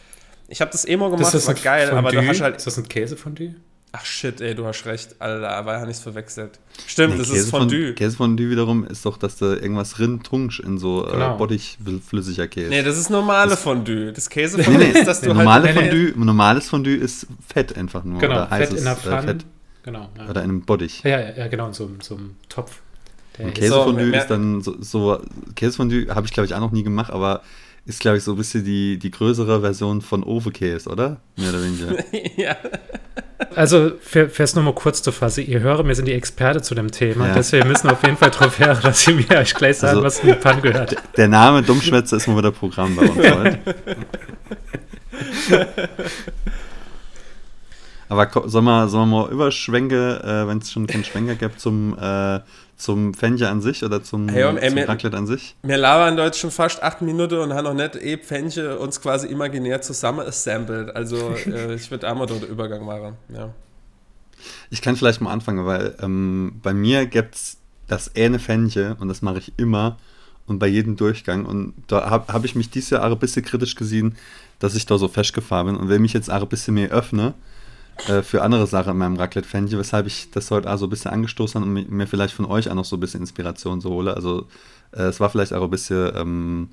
Ich 0.52 0.60
habe 0.60 0.70
das 0.70 0.84
Emo 0.84 1.06
gemacht, 1.06 1.22
das, 1.22 1.32
das 1.32 1.46
war 1.46 1.54
geil, 1.54 1.88
Fondue? 1.88 1.98
aber 1.98 2.12
du 2.12 2.28
hast 2.28 2.42
halt. 2.42 2.56
Ist 2.56 2.66
das 2.66 2.76
ein 2.76 2.86
Käsefondue? 2.86 3.54
Ach 3.90 4.04
shit, 4.04 4.38
ey, 4.42 4.54
du 4.54 4.66
hast 4.66 4.84
recht, 4.84 5.16
Alter, 5.18 5.50
aber 5.50 5.80
habe 5.80 5.90
ich 5.90 5.96
es 5.96 6.02
verwechselt. 6.02 6.60
Stimmt, 6.86 7.14
nee, 7.14 7.18
das 7.20 7.30
Käse 7.30 7.40
ist 7.40 7.50
Fondue. 7.50 7.94
Käsefondue 7.94 8.50
wiederum 8.50 8.86
ist 8.86 9.06
doch, 9.06 9.16
dass 9.16 9.36
da 9.36 9.54
irgendwas 9.54 9.92
drin 9.92 10.22
tunsch 10.22 10.60
in 10.60 10.76
so 10.76 11.06
äh, 11.06 11.12
genau. 11.12 11.34
äh, 11.34 11.38
bodigflüssiger 11.38 12.48
Käse. 12.48 12.68
Nee, 12.68 12.82
das 12.82 12.98
ist 12.98 13.08
normale 13.08 13.50
das 13.50 13.62
Fondue. 13.62 14.12
Das 14.12 14.28
Käsefondue 14.28 14.78
nee, 14.78 14.92
nee, 14.92 14.98
ist, 14.98 15.06
dass 15.06 15.22
du 15.22 15.28
normale 15.28 15.74
halt 15.74 15.90
Fondue, 15.90 16.12
Normales 16.22 16.68
Fondue 16.68 16.96
ist 16.96 17.26
Fett 17.46 17.74
einfach 17.74 18.04
nur. 18.04 18.18
Genau, 18.18 18.34
oder 18.34 18.46
Fett 18.48 18.60
heißes, 18.60 18.78
in 18.78 18.84
der 18.84 18.96
Pfanne. 18.96 19.16
Äh, 19.16 19.22
Fett. 19.22 19.46
Genau. 19.84 20.08
Ja. 20.18 20.28
Oder 20.28 20.42
in 20.42 20.50
einem 20.50 20.60
Bottich. 20.62 21.02
Ja, 21.02 21.18
ja, 21.18 21.32
ja 21.32 21.48
genau, 21.48 21.68
in 21.68 21.72
so, 21.72 21.90
so 22.02 22.16
einem 22.16 22.36
Topf. 22.50 22.80
Und 23.38 23.54
Käsefondue 23.54 24.10
so, 24.10 24.16
ist 24.16 24.26
dann 24.26 24.60
so, 24.60 24.76
so 24.80 25.20
Käsefondue 25.54 26.14
habe 26.14 26.26
ich 26.26 26.32
glaube 26.34 26.46
ich 26.46 26.54
auch 26.54 26.60
noch 26.60 26.72
nie 26.72 26.82
gemacht, 26.82 27.10
aber 27.10 27.42
ist, 27.84 28.00
glaube 28.00 28.18
ich, 28.18 28.24
so 28.24 28.32
ein 28.32 28.36
bisschen 28.36 28.64
die, 28.64 28.98
die 28.98 29.10
größere 29.10 29.60
Version 29.60 30.00
von 30.02 30.22
Overcase, 30.22 30.88
oder? 30.88 31.20
Mehr 31.36 31.50
oder 31.50 31.62
weniger. 31.62 32.04
ja. 32.36 32.56
Also, 33.56 33.92
für, 34.00 34.30
es 34.38 34.54
nochmal 34.54 34.74
kurz 34.74 35.02
zu 35.02 35.10
fassen, 35.10 35.44
ihr 35.46 35.60
höre, 35.60 35.86
wir 35.86 35.94
sind 35.94 36.06
die 36.06 36.12
Experte 36.12 36.62
zu 36.62 36.74
dem 36.76 36.92
Thema, 36.92 37.28
ja. 37.28 37.34
deswegen 37.34 37.66
müssen 37.66 37.90
auf 37.90 38.02
jeden 38.04 38.16
Fall 38.16 38.30
drauf 38.30 38.58
hören, 38.58 38.78
dass 38.82 39.06
ihr 39.08 39.14
mir 39.14 39.30
euch 39.30 39.54
gleich 39.54 39.78
sagen, 39.78 39.98
also, 39.98 40.04
was 40.04 40.22
mit 40.22 40.40
Pan 40.40 40.62
gehört. 40.62 40.96
Der 41.16 41.28
Name 41.28 41.62
Dummschwätze 41.62 42.16
ist 42.16 42.28
mal 42.28 42.36
wieder 42.38 42.52
Programm 42.52 42.94
bei 42.94 43.02
uns 43.02 43.18
heute. 43.30 43.58
Aber 48.08 48.28
sollen 48.48 48.64
wir, 48.64 48.88
sollen 48.88 49.08
wir 49.08 49.22
mal 49.22 49.30
überschwenke, 49.30 50.20
äh, 50.22 50.48
wenn 50.48 50.58
es 50.58 50.70
schon 50.70 50.86
keinen 50.86 51.04
Schwenker 51.04 51.34
gibt, 51.34 51.60
zum, 51.60 51.96
äh, 51.98 52.40
zum 52.76 53.14
Fenja 53.14 53.50
an 53.50 53.60
sich 53.60 53.84
oder 53.84 54.02
zum, 54.02 54.28
hey, 54.28 54.44
und, 54.44 54.58
ey, 54.58 54.70
zum 54.70 54.78
Raclette 54.80 55.16
an 55.16 55.26
sich? 55.26 55.56
Wir 55.62 55.78
labern 55.78 56.16
dort 56.16 56.36
schon 56.36 56.50
fast 56.50 56.82
acht 56.82 57.00
Minuten 57.00 57.38
und 57.38 57.54
haben 57.54 57.64
noch 57.64 57.74
nicht 57.74 57.96
eh 57.96 58.18
Fenje 58.18 58.78
uns 58.78 59.00
quasi 59.00 59.28
imaginär 59.28 59.80
zusammen 59.80 60.26
assembled. 60.26 60.94
Also 60.94 61.30
äh, 61.46 61.74
ich 61.74 61.90
würde 61.90 62.08
einmal 62.08 62.26
dort 62.26 62.44
Übergang 62.44 62.84
machen. 62.84 63.16
Ja. 63.28 63.50
Ich 64.70 64.82
kann 64.82 64.96
vielleicht 64.96 65.20
mal 65.20 65.32
anfangen, 65.32 65.64
weil 65.66 65.94
ähm, 66.02 66.60
bei 66.62 66.74
mir 66.74 67.06
gibt 67.06 67.36
es 67.36 67.56
das 67.86 68.14
eine 68.16 68.38
Fenje 68.38 68.96
und 69.00 69.08
das 69.08 69.22
mache 69.22 69.38
ich 69.38 69.52
immer 69.56 69.96
und 70.46 70.58
bei 70.58 70.66
jedem 70.66 70.96
Durchgang. 70.96 71.44
Und 71.44 71.74
da 71.86 72.10
habe 72.10 72.32
hab 72.32 72.44
ich 72.44 72.54
mich 72.54 72.70
dieses 72.70 72.90
Jahr 72.90 73.04
auch 73.04 73.12
ein 73.12 73.18
bisschen 73.18 73.44
kritisch 73.44 73.74
gesehen, 73.74 74.16
dass 74.58 74.74
ich 74.74 74.86
da 74.86 74.98
so 74.98 75.08
festgefahren 75.08 75.66
bin. 75.66 75.76
Und 75.76 75.88
wenn 75.88 76.02
mich 76.02 76.12
jetzt 76.12 76.30
auch 76.30 76.42
ein 76.42 76.48
bisschen 76.48 76.74
mehr 76.74 76.90
öffne, 76.90 77.34
äh, 78.08 78.22
für 78.22 78.42
andere 78.42 78.66
Sachen 78.66 78.92
in 78.92 78.98
meinem 78.98 79.16
Raclette-Fännchen, 79.16 79.78
weshalb 79.78 80.06
ich 80.06 80.30
das 80.30 80.50
heute 80.50 80.72
auch 80.72 80.78
so 80.78 80.86
ein 80.86 80.90
bisschen 80.90 81.10
angestoßen 81.10 81.60
habe 81.60 81.70
und 81.70 81.90
mir 81.90 82.06
vielleicht 82.06 82.34
von 82.34 82.46
euch 82.46 82.70
auch 82.70 82.74
noch 82.74 82.84
so 82.84 82.96
ein 82.96 83.00
bisschen 83.00 83.20
Inspiration 83.20 83.80
so 83.80 83.90
hole. 83.90 84.14
Also 84.14 84.46
äh, 84.92 85.02
es 85.02 85.20
war 85.20 85.30
vielleicht 85.30 85.52
auch 85.52 85.62
ein 85.62 85.70
bisschen 85.70 86.12
ähm, 86.16 86.68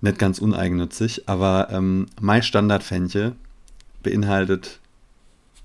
nicht 0.00 0.18
ganz 0.18 0.38
uneigennützig, 0.38 1.28
aber 1.28 1.68
ähm, 1.70 2.06
mein 2.20 2.42
Standard-Fännchen 2.42 3.32
beinhaltet, 4.02 4.78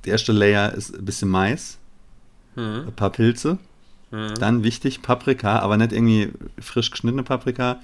die 0.06 0.10
erste 0.10 0.32
Layer 0.32 0.74
ist 0.74 0.98
ein 0.98 1.06
bisschen 1.06 1.30
Mais, 1.30 1.78
hm. 2.56 2.88
ein 2.88 2.94
paar 2.94 3.12
Pilze, 3.12 3.58
hm. 4.12 4.36
dann 4.40 4.64
wichtig 4.64 5.02
Paprika, 5.02 5.60
aber 5.60 5.78
nicht 5.78 5.92
irgendwie 5.92 6.32
frisch 6.60 6.90
geschnittene 6.92 7.24
Paprika, 7.24 7.80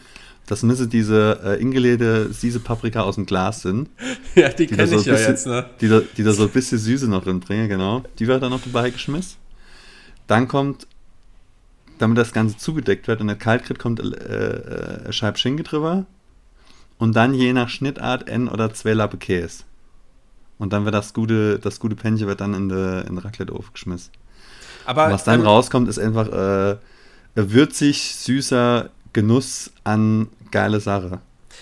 das 0.47 0.63
müsse 0.63 0.87
diese 0.87 1.39
äh, 1.43 1.61
ingelegte 1.61 2.31
Siese 2.31 2.59
Paprika 2.59 3.01
aus 3.01 3.15
dem 3.15 3.25
Glas 3.25 3.61
sind. 3.61 3.89
Ja, 4.35 4.49
die, 4.49 4.67
die 4.67 4.75
kenne 4.75 4.87
so 4.87 4.99
ich 4.99 5.05
bisschen, 5.05 5.15
ja 5.15 5.29
jetzt, 5.29 5.47
ne? 5.47 5.65
Die 5.79 5.87
da, 5.87 6.01
die 6.17 6.23
da 6.23 6.33
so 6.33 6.43
ein 6.43 6.49
bisschen 6.49 6.77
Süße 6.77 7.07
noch 7.07 7.23
drin 7.23 7.39
bringen, 7.39 7.69
genau. 7.69 8.03
Die 8.19 8.27
wird 8.27 8.43
dann 8.43 8.49
noch 8.49 8.61
dabei 8.61 8.89
geschmissen. 8.89 9.37
Dann 10.27 10.49
kommt, 10.49 10.87
damit 11.99 12.17
das 12.17 12.33
Ganze 12.33 12.57
zugedeckt 12.57 13.07
wird 13.07 13.21
und 13.21 13.27
der 13.27 13.37
kalt 13.37 13.63
kriegt, 13.63 13.79
kommt 13.79 14.01
äh, 14.01 14.07
äh, 15.07 15.13
Scheib 15.13 15.37
Schinke 15.37 15.63
drüber. 15.63 16.05
Und 16.97 17.15
dann 17.15 17.33
je 17.33 17.53
nach 17.53 17.69
Schnittart 17.69 18.27
N 18.27 18.49
oder 18.49 18.73
zwei 18.73 18.93
Lappe 18.93 19.17
Käse. 19.17 19.63
Und 20.57 20.73
dann 20.73 20.83
wird 20.83 20.95
das 20.95 21.13
gute, 21.13 21.59
das 21.59 21.79
gute 21.79 21.95
Pännchen 21.95 22.27
wird 22.27 22.41
dann 22.41 22.53
in 22.53 22.69
den 22.69 23.07
in 23.07 23.17
Raclette 23.17 23.53
aufgeschmissen. 23.53 24.11
Aber, 24.85 25.05
und 25.05 25.13
was 25.13 25.23
dann 25.23 25.41
ähm, 25.41 25.45
rauskommt, 25.45 25.87
ist 25.87 25.99
einfach 25.99 26.27
äh, 26.27 26.77
würzig, 27.35 28.15
süßer, 28.15 28.89
Genuss 29.15 29.71
an 29.85 30.27
geile 30.51 30.81
Sache. 30.81 31.21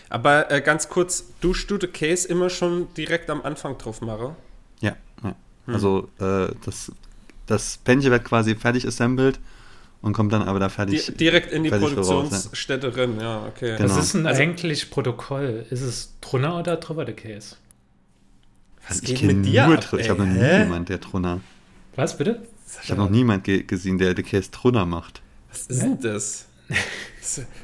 Aber 0.09 0.51
äh, 0.51 0.59
ganz 0.59 0.89
kurz, 0.89 1.25
duschst 1.39 1.69
du 1.69 1.77
den 1.77 1.93
Case 1.93 2.27
immer 2.27 2.49
schon 2.49 2.91
direkt 2.95 3.29
am 3.29 3.43
Anfang 3.43 3.77
drauf 3.77 4.01
machen? 4.01 4.35
Ja, 4.81 4.95
ja. 5.23 5.35
Hm. 5.65 5.73
also 5.75 6.09
äh, 6.19 6.47
das, 6.65 6.91
das 7.45 7.77
Pännchen 7.77 8.09
wird 8.09 8.25
quasi 8.25 8.55
fertig 8.55 8.87
assembled 8.87 9.39
und 10.01 10.13
kommt 10.13 10.33
dann 10.33 10.41
aber 10.41 10.59
da 10.59 10.67
fertig. 10.67 11.05
Di 11.05 11.11
direkt 11.13 11.51
in 11.51 11.63
die 11.63 11.69
Produktionsstätte 11.69 12.87
raus, 12.87 12.95
drin, 12.95 13.19
ja, 13.21 13.45
okay. 13.45 13.77
Genau. 13.77 13.89
Was 13.89 14.03
ist 14.03 14.15
denn 14.15 14.25
also, 14.25 14.41
eigentlich 14.41 14.89
Protokoll? 14.89 15.67
Ist 15.69 15.81
es 15.81 16.13
drunter 16.21 16.57
oder 16.57 16.77
drüber 16.77 17.05
der 17.05 17.15
Case? 17.15 17.57
Was 18.87 19.03
ich 19.03 19.13
geht 19.13 19.21
mit 19.21 19.45
dir? 19.45 19.67
Nur, 19.67 19.77
ab, 19.77 19.93
ich 19.93 20.09
habe 20.09 20.25
noch 20.25 20.33
nie 20.33 20.39
jemanden, 20.39 20.85
der 20.85 20.97
drunter. 20.97 21.39
Was 21.95 22.17
bitte? 22.17 22.41
Ich 22.81 22.89
habe 22.89 22.99
noch 22.99 23.11
niemanden 23.11 23.43
ge 23.43 23.61
gesehen, 23.61 23.99
der 23.99 24.15
den 24.15 24.25
Case 24.25 24.49
drunter 24.49 24.87
macht. 24.87 25.21
Was 25.51 25.67
ist 25.67 25.83
denn 25.83 25.99
das? 26.01 26.47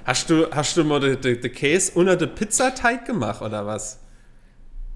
Hast 0.06 0.30
du, 0.30 0.48
hast 0.52 0.78
du 0.78 0.84
mal 0.84 1.00
den 1.00 1.20
de, 1.20 1.36
de 1.36 1.50
Käse 1.50 1.92
unter 1.94 2.16
den 2.16 2.34
Pizzateig 2.34 3.06
gemacht 3.06 3.42
oder 3.42 3.66
was? 3.66 4.00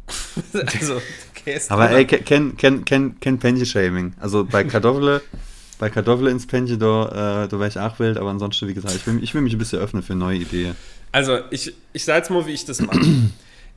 also, 0.54 1.02
Käse 1.34 1.70
Aber 1.70 1.92
ey, 1.92 2.06
kenn, 2.06 2.56
kenn, 2.56 2.86
kenn, 2.86 3.20
kenn 3.20 3.40
Pännchen-Shaming. 3.40 4.14
Also 4.20 4.46
bei 4.46 4.64
Kartoffeln, 4.64 5.22
bei 5.80 5.90
Kartoffeln 5.90 6.32
ins 6.32 6.48
Pännchen, 6.48 6.80
da, 6.80 7.44
äh, 7.44 7.48
da 7.48 7.60
wäre 7.60 7.68
ich 7.68 7.78
auch 7.78 8.00
wild, 8.00 8.18
aber 8.18 8.30
ansonsten, 8.30 8.68
wie 8.68 8.74
gesagt, 8.74 8.96
ich 8.96 9.06
will, 9.06 9.22
ich 9.22 9.34
will 9.34 9.42
mich 9.42 9.54
ein 9.54 9.60
bisschen 9.60 9.80
öffnen 9.80 10.02
für 10.02 10.16
neue 10.16 10.38
Ideen. 10.38 10.76
Also, 11.12 11.40
ich, 11.52 11.74
ich 11.92 12.06
sage 12.06 12.20
jetzt 12.20 12.32
mal, 12.32 12.46
wie 12.48 12.54
ich 12.54 12.66
das 12.66 12.82
mache. 12.82 13.00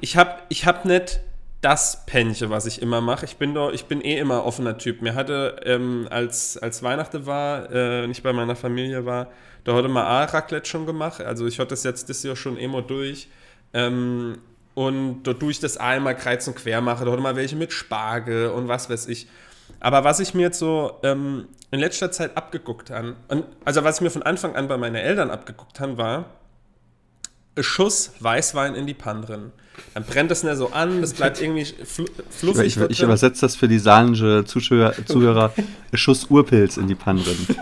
ich 0.01 0.17
habe 0.17 0.37
ich 0.49 0.67
hab 0.67 0.85
nicht 0.85 1.21
das 1.61 2.05
Pännchen, 2.07 2.51
was 2.51 2.67
ich 2.67 2.83
immer 2.83 3.01
mache. 3.01 3.25
Ich 3.25 3.37
bin 3.37 3.55
doch, 3.55 3.73
ich 3.73 3.87
bin 3.87 4.01
eh 4.01 4.19
immer 4.19 4.45
offener 4.45 4.79
Typ. 4.79 5.03
Mir 5.03 5.15
hatte, 5.15 5.61
ähm, 5.65 6.07
als, 6.11 6.59
als 6.59 6.83
Weihnachten 6.83 7.27
war, 7.27 7.71
äh, 7.73 8.07
nicht 8.07 8.23
bei 8.23 8.33
meiner 8.33 8.57
Familie 8.57 9.05
war, 9.07 9.29
da 9.65 9.75
hatte 9.75 9.89
man 9.89 10.05
auch 10.05 10.33
Raclette 10.33 10.69
schon 10.69 10.87
gemacht. 10.87 11.21
Also 11.21 11.47
ich 11.47 11.59
hatte 11.59 11.71
das 11.71 11.83
jetzt 11.83 12.09
das 12.09 12.23
Jahr 12.23 12.37
schon 12.37 12.57
immer 12.57 12.83
durch. 12.83 13.29
Ähm, 13.73 14.39
und 14.75 15.23
durch 15.23 15.59
das 15.59 15.79
einmal 15.79 16.15
kreuz 16.15 16.47
und 16.47 16.57
quer 16.57 16.83
mache. 16.83 17.05
Da 17.07 17.11
hatte 17.11 17.23
man 17.23 17.35
welche 17.35 17.57
mit 17.57 17.73
Spargel 17.73 18.51
und 18.51 18.69
was 18.69 18.91
weiß 18.91 19.09
ich. 19.09 19.27
Aber 19.81 20.05
was 20.05 20.21
ich 20.21 20.35
mir 20.35 20.43
jetzt 20.43 20.59
so 20.59 20.99
ähm, 21.03 21.49
in 21.71 21.81
letzter 21.81 22.13
Zeit 22.13 22.37
abgeguckt 22.37 22.91
habe, 22.91 23.17
also 23.65 23.85
was 23.85 23.97
ich 23.97 24.03
mir 24.03 24.11
von 24.11 24.23
Anfang 24.23 24.55
an 24.55 24.69
bei 24.69 24.77
meinen 24.77 24.97
Eltern 24.97 25.31
abgeguckt 25.31 25.81
habe, 25.81 25.97
war, 25.97 26.27
Schuss 27.61 28.13
Weißwein 28.21 28.75
in 28.75 28.87
die 28.87 28.95
Panne 28.95 29.23
drin. 29.23 29.53
Dann 29.95 30.05
brennt 30.05 30.31
das 30.31 30.43
nicht 30.43 30.57
so 30.57 30.73
an, 30.73 31.01
das 31.01 31.13
bleibt 31.13 31.41
irgendwie 31.41 31.65
fl 31.65 32.07
fluffig. 32.31 32.67
Ich, 32.67 32.77
ich, 32.77 32.91
ich 32.91 33.03
übersetze 33.03 33.43
das 33.43 33.57
für 33.57 33.69
die 33.69 33.79
saarländische 33.79 34.45
Zuschauer, 34.47 34.95
Zuhörer: 35.05 35.53
Schuss 35.93 36.27
Urpilz 36.31 36.77
in 36.77 36.87
die 36.87 36.95
Panne 36.95 37.23
drin. 37.23 37.47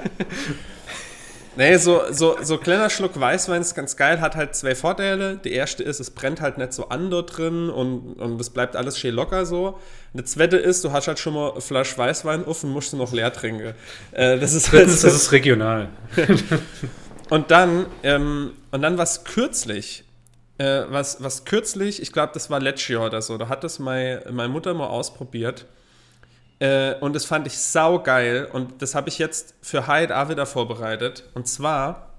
Nee, 1.56 1.76
so, 1.76 2.02
so, 2.10 2.36
so 2.42 2.58
kleiner 2.58 2.90
Schluck 2.90 3.18
Weißwein 3.18 3.60
ist 3.60 3.76
ganz 3.76 3.96
geil, 3.96 4.20
hat 4.20 4.34
halt 4.34 4.56
zwei 4.56 4.74
Vorteile. 4.74 5.36
Der 5.36 5.52
erste 5.52 5.84
ist, 5.84 6.00
es 6.00 6.10
brennt 6.10 6.40
halt 6.40 6.58
nicht 6.58 6.72
so 6.72 6.88
an 6.88 7.10
dort 7.10 7.36
drin 7.36 7.70
und, 7.70 8.14
und 8.14 8.40
es 8.40 8.50
bleibt 8.50 8.74
alles 8.74 8.98
schön 8.98 9.14
locker 9.14 9.46
so. 9.46 9.78
Der 10.14 10.24
zweite 10.24 10.56
ist, 10.56 10.82
du 10.82 10.90
hast 10.90 11.06
halt 11.06 11.20
schon 11.20 11.34
mal 11.34 11.52
eine 11.52 11.60
Flasche 11.60 11.96
Weißwein 11.96 12.44
auf 12.44 12.64
und 12.64 12.70
musst 12.70 12.92
du 12.92 12.96
noch 12.96 13.12
leer 13.12 13.32
trinken. 13.32 13.74
Äh, 14.10 14.38
das 14.38 14.52
ist 14.52 14.72
halt, 14.72 14.88
das 14.88 15.04
ist 15.04 15.30
regional. 15.30 15.90
und 17.34 17.50
dann, 17.50 17.86
ähm, 18.04 18.52
und 18.70 18.82
dann 18.82 18.96
was 18.96 19.24
kürzlich, 19.24 20.04
äh, 20.58 20.82
was, 20.88 21.20
was 21.20 21.44
kürzlich, 21.44 22.00
ich 22.00 22.12
glaube, 22.12 22.32
das 22.32 22.48
war 22.48 22.60
letztes 22.60 22.96
oder 22.96 23.20
so, 23.22 23.36
da 23.38 23.48
hat 23.48 23.64
das 23.64 23.80
meine, 23.80 24.22
meine 24.30 24.50
Mutter 24.50 24.72
mal 24.72 24.86
ausprobiert. 24.86 25.66
Äh, 26.60 26.94
und 27.00 27.12
das 27.16 27.24
fand 27.24 27.48
ich 27.48 27.58
saugeil. 27.58 28.48
Und 28.52 28.80
das 28.82 28.94
habe 28.94 29.08
ich 29.08 29.18
jetzt 29.18 29.56
für 29.62 29.88
Hyde 29.88 30.16
auch 30.16 30.28
wieder 30.28 30.46
vorbereitet. 30.46 31.24
Und 31.34 31.48
zwar 31.48 32.13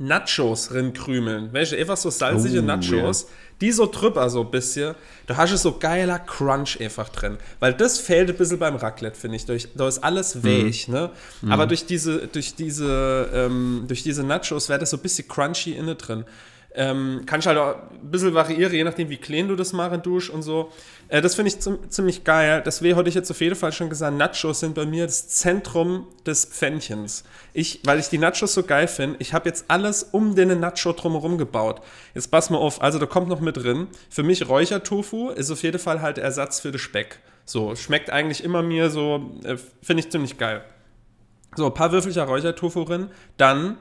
Nachos 0.00 0.72
rinkrümeln. 0.72 1.50
Welche? 1.52 1.76
Einfach 1.76 1.96
so 1.98 2.08
salzige 2.08 2.60
oh, 2.60 2.62
Nachos. 2.62 3.22
Yeah. 3.22 3.30
Die 3.60 3.72
so 3.72 3.84
drüber 3.86 4.30
so 4.30 4.40
ein 4.40 4.50
bisschen. 4.50 4.94
Da 5.26 5.36
hast 5.36 5.52
du 5.52 5.58
so 5.58 5.76
geiler 5.78 6.18
Crunch 6.18 6.80
einfach 6.80 7.10
drin. 7.10 7.36
Weil 7.58 7.74
das 7.74 7.98
fehlt 7.98 8.30
ein 8.30 8.36
bisschen 8.36 8.58
beim 8.58 8.76
Raclette, 8.76 9.18
finde 9.20 9.36
ich. 9.36 9.44
Durch, 9.44 9.68
da 9.74 9.86
ist 9.86 10.02
alles 10.02 10.36
mhm. 10.36 10.44
weich, 10.44 10.88
mm. 10.88 10.92
ne? 10.92 11.10
Mm. 11.42 11.52
Aber 11.52 11.66
durch 11.66 11.84
diese, 11.84 12.26
durch 12.28 12.54
diese, 12.54 13.28
ähm, 13.34 13.84
durch 13.86 14.02
diese 14.02 14.24
Nachos 14.24 14.70
wäre 14.70 14.78
das 14.78 14.88
so 14.88 14.96
ein 14.96 15.02
bisschen 15.02 15.28
crunchy 15.28 15.72
inne 15.72 15.94
drin. 15.96 16.24
Ähm, 16.72 17.22
kann 17.26 17.40
ich 17.40 17.46
halt 17.46 17.58
auch 17.58 17.74
ein 17.90 18.10
bisschen 18.10 18.32
variieren, 18.32 18.72
je 18.72 18.84
nachdem, 18.84 19.08
wie 19.08 19.16
clean 19.16 19.48
du 19.48 19.56
das 19.56 19.72
machen 19.72 20.02
dusch 20.02 20.30
und 20.30 20.42
so. 20.42 20.70
Äh, 21.08 21.20
das 21.20 21.34
finde 21.34 21.50
ich 21.50 21.58
ziemlich 21.90 22.22
geil. 22.22 22.62
Deswegen 22.64 22.96
hatte 22.96 23.08
ich 23.08 23.14
jetzt 23.16 23.30
auf 23.30 23.40
jeden 23.40 23.56
Fall 23.56 23.72
schon 23.72 23.88
gesagt, 23.88 24.16
Nachos 24.16 24.60
sind 24.60 24.74
bei 24.74 24.86
mir 24.86 25.06
das 25.06 25.28
Zentrum 25.28 26.06
des 26.24 26.44
Pfännchens. 26.44 27.24
Ich, 27.52 27.80
weil 27.84 27.98
ich 27.98 28.08
die 28.08 28.18
Nachos 28.18 28.54
so 28.54 28.62
geil 28.62 28.86
finde, 28.86 29.16
ich 29.18 29.34
habe 29.34 29.48
jetzt 29.48 29.64
alles 29.68 30.04
um 30.04 30.36
den 30.36 30.60
Nacho 30.60 30.92
drumherum 30.92 31.38
gebaut. 31.38 31.80
Jetzt 32.14 32.30
pass 32.30 32.50
mal 32.50 32.58
auf, 32.58 32.80
also 32.80 33.00
da 33.00 33.06
kommt 33.06 33.28
noch 33.28 33.40
mit 33.40 33.56
drin. 33.56 33.88
Für 34.08 34.22
mich 34.22 34.48
Räuchertofu 34.48 35.30
ist 35.30 35.50
auf 35.50 35.62
jeden 35.64 35.80
Fall 35.80 36.00
halt 36.00 36.18
Ersatz 36.18 36.60
für 36.60 36.70
den 36.70 36.78
Speck. 36.78 37.18
So, 37.44 37.74
schmeckt 37.74 38.10
eigentlich 38.10 38.44
immer 38.44 38.62
mir 38.62 38.90
so, 38.90 39.32
äh, 39.42 39.56
finde 39.82 40.04
ich 40.04 40.10
ziemlich 40.12 40.38
geil. 40.38 40.64
So, 41.56 41.66
ein 41.66 41.74
paar 41.74 41.90
Würfelchen 41.90 42.22
Räuchertofu 42.22 42.84
drin. 42.84 43.08
Dann 43.36 43.76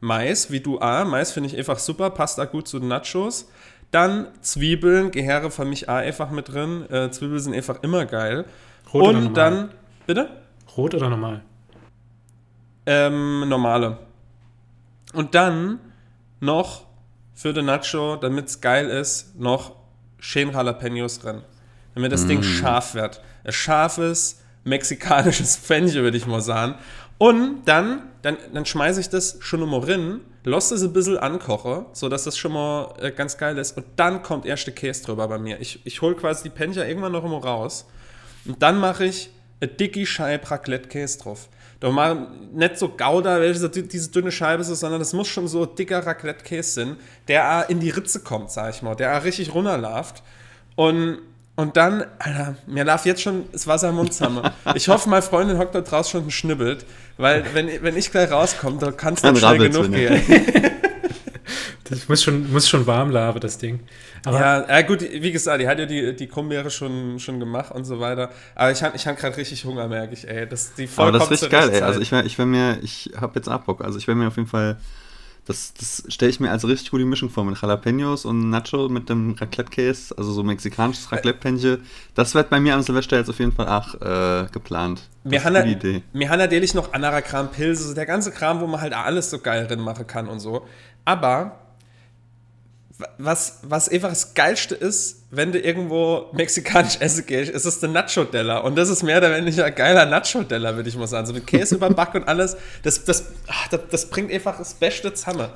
Mais, 0.00 0.50
wie 0.50 0.60
du 0.60 0.80
A. 0.80 1.04
Mais 1.04 1.32
finde 1.32 1.48
ich 1.48 1.56
einfach 1.56 1.78
super, 1.78 2.10
passt 2.10 2.38
da 2.38 2.46
gut 2.46 2.66
zu 2.66 2.78
den 2.78 2.88
Nachos. 2.88 3.48
Dann 3.90 4.28
Zwiebeln, 4.40 5.10
Gehäre 5.10 5.50
für 5.50 5.64
mich 5.64 5.88
A 5.88 5.96
einfach 5.96 6.30
mit 6.30 6.48
drin. 6.48 6.88
Äh, 6.90 7.10
Zwiebeln 7.10 7.40
sind 7.40 7.54
einfach 7.54 7.82
immer 7.82 8.06
geil. 8.06 8.44
Rot 8.92 9.02
Und 9.02 9.08
oder 9.08 9.20
normal? 9.20 9.34
dann, 9.34 9.70
bitte? 10.06 10.30
Rot 10.76 10.94
oder 10.94 11.10
normal? 11.10 11.42
Ähm, 12.86 13.48
normale. 13.48 13.98
Und 15.12 15.34
dann 15.34 15.80
noch 16.40 16.86
für 17.34 17.52
den 17.52 17.66
Nacho, 17.66 18.16
damit 18.16 18.48
es 18.48 18.60
geil 18.60 18.88
ist, 18.88 19.38
noch 19.38 19.76
schön 20.18 20.52
Jalapenos 20.52 21.18
drin. 21.18 21.42
Damit 21.94 22.12
das 22.12 22.24
mm. 22.24 22.28
Ding 22.28 22.42
scharf 22.42 22.94
wird. 22.94 23.20
Ein 23.44 23.52
scharfes, 23.52 24.40
mexikanisches 24.64 25.56
Pfännchen, 25.56 26.02
würde 26.02 26.16
ich 26.16 26.26
mal 26.26 26.40
sagen. 26.40 26.76
Und 27.20 27.66
dann, 27.66 28.04
dann, 28.22 28.38
dann 28.50 28.64
schmeiße 28.64 28.98
ich 28.98 29.10
das 29.10 29.36
schon 29.40 29.60
mal 29.68 29.80
rein, 29.80 30.20
lasse 30.42 30.74
es 30.74 30.82
ein 30.82 30.94
bisschen 30.94 31.18
ankochen, 31.18 31.84
sodass 31.92 32.24
das 32.24 32.38
schon 32.38 32.54
mal 32.54 32.94
äh, 32.98 33.10
ganz 33.10 33.36
geil 33.36 33.58
ist. 33.58 33.76
Und 33.76 33.84
dann 33.96 34.22
kommt 34.22 34.46
erste 34.46 34.72
Käse 34.72 35.04
drüber 35.04 35.28
bei 35.28 35.36
mir. 35.36 35.60
Ich, 35.60 35.84
ich 35.84 36.00
hole 36.00 36.14
quasi 36.14 36.44
die 36.44 36.48
Pencher 36.48 36.88
irgendwann 36.88 37.12
noch 37.12 37.22
immer 37.22 37.44
raus. 37.44 37.86
Und 38.46 38.62
dann 38.62 38.78
mache 38.78 39.04
ich 39.04 39.28
eine 39.60 39.70
dicke 39.70 40.06
Scheibe 40.06 40.50
Raclette-Käse 40.50 41.18
drauf. 41.18 41.50
Da 41.78 41.90
mache 41.90 42.28
nicht 42.54 42.78
so 42.78 42.88
Gouda, 42.88 43.38
welche 43.38 43.68
diese 43.68 44.10
dünne 44.10 44.32
Scheibe 44.32 44.62
ist, 44.62 44.68
sondern 44.68 45.00
das 45.00 45.12
muss 45.12 45.28
schon 45.28 45.46
so 45.46 45.66
dicker 45.66 46.06
Raclette-Käse 46.06 46.70
sein, 46.70 46.96
der 47.28 47.66
in 47.68 47.80
die 47.80 47.90
Ritze 47.90 48.20
kommt, 48.20 48.50
sag 48.50 48.74
ich 48.74 48.80
mal, 48.80 48.94
der 48.94 49.22
richtig 49.24 49.54
runterläuft. 49.54 50.22
Und 50.74 51.18
und 51.56 51.76
dann, 51.76 52.04
Alter, 52.18 52.56
mir 52.66 52.84
darf 52.84 53.04
jetzt 53.04 53.22
schon 53.22 53.44
das 53.52 53.66
Wasser 53.66 53.90
im 53.90 53.96
Mund 53.96 54.14
zusammen. 54.14 54.50
Ich 54.74 54.88
hoffe, 54.88 55.08
meine 55.08 55.22
Freundin 55.22 55.58
hockt 55.58 55.74
da 55.74 55.82
draußen 55.82 56.22
schon 56.22 56.30
schnibbelt, 56.30 56.86
weil 57.18 57.44
wenn, 57.52 57.68
wenn 57.82 57.96
ich 57.96 58.10
gleich 58.10 58.30
rauskomme, 58.30 58.78
da 58.78 58.92
kann 58.92 59.14
es 59.14 59.22
nicht 59.22 59.38
schnell 59.38 59.58
genug 59.58 59.92
gehen. 59.92 60.22
Das 61.90 62.08
muss 62.08 62.22
schon, 62.22 62.52
muss 62.52 62.68
schon 62.68 62.86
warm 62.86 63.10
laben, 63.10 63.40
das 63.40 63.58
Ding. 63.58 63.80
Aber 64.24 64.38
ja, 64.38 64.68
ja, 64.68 64.82
gut, 64.82 65.00
wie 65.02 65.32
gesagt, 65.32 65.60
die 65.60 65.66
hat 65.66 65.80
ja 65.80 65.86
die, 65.86 66.14
die 66.14 66.28
Krummbeere 66.28 66.70
schon, 66.70 67.18
schon 67.18 67.40
gemacht 67.40 67.72
und 67.72 67.84
so 67.84 67.98
weiter. 67.98 68.30
Aber 68.54 68.70
ich 68.70 68.80
habe 68.82 68.96
ich 68.96 69.08
hab 69.08 69.18
gerade 69.18 69.36
richtig 69.36 69.64
Hunger, 69.64 69.88
merke 69.88 70.14
ich, 70.14 70.28
ey. 70.28 70.46
Das, 70.48 70.72
die 70.74 70.88
Aber 70.96 71.10
das 71.10 71.24
ist 71.24 71.30
richtig 71.30 71.50
geil, 71.50 71.68
ey. 71.70 71.82
Also 71.82 72.00
ich, 72.00 72.12
ich 72.12 72.38
will 72.38 72.46
mir, 72.46 72.78
ich 72.82 73.10
habe 73.20 73.32
jetzt 73.34 73.48
auch 73.48 73.62
Bock. 73.62 73.82
Also 73.82 73.98
ich 73.98 74.06
will 74.06 74.14
mir 74.14 74.28
auf 74.28 74.36
jeden 74.36 74.48
Fall 74.48 74.76
das, 75.46 75.74
das 75.74 76.04
stelle 76.08 76.30
ich 76.30 76.40
mir 76.40 76.50
als 76.50 76.66
richtig 76.66 76.90
gute 76.90 77.04
Mischung 77.04 77.30
vor 77.30 77.44
mit 77.44 77.60
Jalapenos 77.60 78.24
und 78.24 78.50
Nacho 78.50 78.88
mit 78.88 79.08
dem 79.08 79.34
Raclette-Case, 79.38 80.14
also 80.16 80.32
so 80.32 80.42
mexikanisches 80.42 81.10
Raclette-Pännchen. 81.10 81.82
Das 82.14 82.34
wird 82.34 82.50
bei 82.50 82.60
mir 82.60 82.74
am 82.74 82.82
Silvester 82.82 83.16
jetzt 83.16 83.30
auf 83.30 83.38
jeden 83.38 83.52
Fall 83.52 83.68
auch 83.68 83.94
äh, 84.00 84.46
geplant. 84.52 85.08
Das 85.24 85.32
wir 85.32 85.44
haben 85.44 85.56
eine 85.56 85.72
Idee. 85.72 86.02
Haben 86.14 86.38
natürlich 86.38 86.74
noch 86.74 86.92
anderer 86.92 87.22
Kram, 87.22 87.50
Pilze, 87.50 87.94
der 87.94 88.06
ganze 88.06 88.30
Kram, 88.30 88.60
wo 88.60 88.66
man 88.66 88.80
halt 88.80 88.92
alles 88.92 89.30
so 89.30 89.38
geil 89.38 89.66
drin 89.66 89.80
machen 89.80 90.06
kann 90.06 90.28
und 90.28 90.40
so. 90.40 90.66
Aber 91.04 91.59
was, 93.18 93.60
was 93.62 93.88
einfach 93.88 94.08
das 94.08 94.34
Geilste 94.34 94.74
ist, 94.74 95.24
wenn 95.30 95.52
du 95.52 95.58
irgendwo 95.58 96.26
mexikanisch 96.32 96.96
essen 97.00 97.26
gehst, 97.26 97.50
ist 97.50 97.64
es 97.64 97.80
der 97.80 97.88
Nacho-Della. 97.90 98.58
Und 98.58 98.76
das 98.76 98.88
ist 98.88 99.02
mehr 99.02 99.18
oder 99.18 99.34
weniger 99.34 99.64
ein 99.64 99.74
geiler 99.74 100.06
Nacho-Della, 100.06 100.74
würde 100.76 100.88
ich 100.88 100.96
mal 100.96 101.06
sagen. 101.06 101.26
So 101.26 101.32
mit 101.32 101.46
Käse 101.46 101.76
über 101.76 101.90
Back 101.90 102.14
und 102.14 102.26
alles. 102.26 102.56
Das, 102.82 103.04
das, 103.04 103.26
ach, 103.46 103.68
das, 103.68 103.80
das, 103.90 104.10
bringt 104.10 104.32
einfach 104.32 104.58
das 104.58 104.74
beste 104.74 105.12
zusammen. 105.14 105.48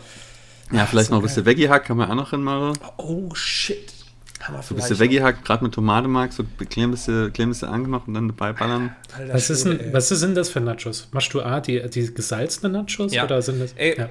Ja, 0.73 0.87
vielleicht 0.87 1.09
so 1.09 1.15
noch 1.15 1.21
ein 1.21 1.23
bisschen 1.23 1.45
Veggie-Hack 1.45 1.85
kann 1.85 1.97
man 1.97 2.11
auch 2.11 2.15
noch 2.15 2.31
hinmachen. 2.31 2.79
Oh, 2.97 3.35
shit. 3.35 3.93
Hammer 4.43 4.63
so 4.63 4.75
ein 4.75 4.77
bisschen 4.77 4.99
Veggie-Hack, 4.99 5.45
gerade 5.45 5.65
mit 5.65 5.75
Tomatemark, 5.75 6.33
so 6.33 6.43
ein 6.43 6.69
klein 6.69 6.91
bisschen, 6.91 7.33
klein 7.33 7.49
bisschen 7.49 7.69
angemacht 7.69 8.07
und 8.07 8.15
dann 8.15 8.29
dabei 8.29 8.53
ballern. 8.53 8.95
Alter, 9.17 9.35
was, 9.35 9.51
ist 9.51 9.65
denn, 9.65 9.93
was 9.93 10.09
sind 10.09 10.37
das 10.37 10.51
für 10.51 10.61
Nachos? 10.61 11.09
Machst 11.13 11.33
du 11.33 11.43
A, 11.43 11.61
die, 11.61 11.89
die 11.89 12.13
gesalzenen 12.13 12.73
Nachos? 12.73 13.13
Ja. 13.13 13.25
Oder 13.25 13.41
sind 13.43 13.61
das, 13.61 13.73
Ey, 13.73 13.99
ja. 13.99 14.09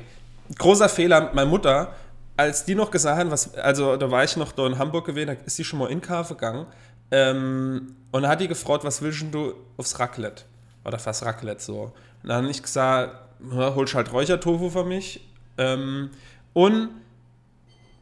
Großer 0.58 0.90
Fehler, 0.90 1.32
meine 1.34 1.50
Mutter 1.50 1.94
als 2.36 2.66
die 2.66 2.76
noch 2.76 2.92
gesagt 2.92 3.20
haben, 3.20 3.32
was, 3.32 3.56
also 3.56 3.96
da 3.98 4.10
war 4.10 4.24
ich 4.24 4.36
noch 4.38 4.52
da 4.52 4.66
in 4.66 4.78
Hamburg 4.78 5.06
gewesen, 5.06 5.28
da 5.28 5.34
ist 5.34 5.56
sie 5.56 5.64
schon 5.64 5.80
mal 5.80 5.90
in 5.90 6.02
Kaffee 6.02 6.34
gegangen. 6.34 6.66
Ähm, 7.12 7.96
und 8.12 8.28
hat 8.28 8.42
die 8.42 8.48
gefragt, 8.48 8.84
was 8.84 9.02
willst 9.02 9.26
du 9.32 9.54
aufs 9.78 10.00
Raclette? 10.00 10.44
Oder 10.84 11.00
fast 11.00 11.24
Raclette 11.24 11.62
so. 11.62 11.94
Und 12.24 12.30
dann 12.30 12.44
habe 12.44 12.50
ich 12.50 12.62
gesagt, 12.62 13.16
holst 13.52 13.96
halt 13.96 14.12
Räuchertofu 14.12 14.70
für 14.70 14.84
mich. 14.84 15.28
Ähm, 15.58 16.10
und 16.54 16.90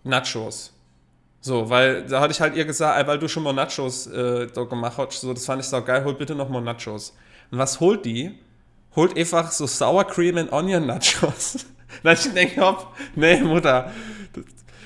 Nachos. 0.03 0.73
So, 1.41 1.69
weil 1.69 2.05
da 2.05 2.21
hatte 2.21 2.31
ich 2.31 2.41
halt 2.41 2.55
ihr 2.55 2.65
gesagt, 2.65 3.07
weil 3.07 3.19
du 3.19 3.27
schon 3.27 3.43
mal 3.43 3.53
Nachos 3.53 4.07
äh, 4.07 4.47
da 4.47 4.63
gemacht 4.63 4.97
hast, 4.97 5.21
so, 5.21 5.33
das 5.33 5.45
fand 5.45 5.61
ich 5.61 5.67
so 5.67 5.81
geil, 5.83 6.03
hol 6.05 6.13
bitte 6.13 6.35
noch 6.35 6.49
mal 6.49 6.61
Nachos. 6.61 7.15
Und 7.49 7.57
was 7.57 7.79
holt 7.79 8.05
die? 8.05 8.39
Holt 8.95 9.17
einfach 9.17 9.51
so 9.51 9.65
Sour 9.67 10.05
Cream 10.05 10.37
and 10.37 10.51
Onion 10.51 10.85
Nachos. 10.85 11.65
Dann 12.03 12.15
ich 12.15 12.33
denke, 12.33 12.77
nee, 13.15 13.37
Mutter, 13.41 13.91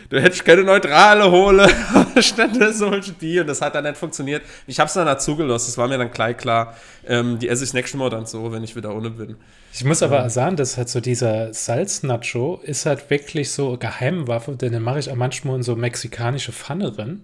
du 0.09 0.21
hättest 0.21 0.45
keine 0.45 0.63
neutrale 0.63 1.29
Hole, 1.29 1.67
stattdessen 2.19 2.89
holst 2.89 3.09
du 3.09 3.13
die 3.13 3.39
und 3.39 3.47
das 3.47 3.61
hat 3.61 3.75
dann 3.75 3.83
nicht 3.83 3.97
funktioniert. 3.97 4.43
Ich 4.67 4.79
habe 4.79 4.87
es 4.87 4.93
dann 4.93 5.05
dazu 5.05 5.35
gelassen, 5.35 5.67
das 5.67 5.77
war 5.77 5.87
mir 5.87 5.97
dann 5.97 6.11
gleich 6.11 6.37
klar. 6.37 6.75
Ähm, 7.07 7.39
die 7.39 7.49
esse 7.49 7.63
ich 7.63 7.69
das 7.69 7.73
nächste 7.73 7.97
Mal 7.97 8.09
dann 8.09 8.25
so, 8.25 8.51
wenn 8.51 8.63
ich 8.63 8.75
wieder 8.75 8.95
ohne 8.95 9.09
bin. 9.09 9.35
Ich 9.73 9.83
muss 9.83 10.01
aber 10.01 10.23
ähm. 10.23 10.29
sagen, 10.29 10.55
dass 10.55 10.77
halt 10.77 10.89
so 10.89 11.01
dieser 11.01 11.53
Salz-Nacho 11.53 12.61
ist 12.63 12.85
halt 12.85 13.09
wirklich 13.09 13.51
so 13.51 13.77
Geheimwaffe, 13.77 14.55
denn 14.55 14.71
den 14.71 14.81
mache 14.81 14.99
ich 14.99 15.09
auch 15.09 15.15
manchmal 15.15 15.57
in 15.57 15.63
so 15.63 15.75
mexikanische 15.75 16.51
Pfanne 16.51 16.91
drin 16.91 17.21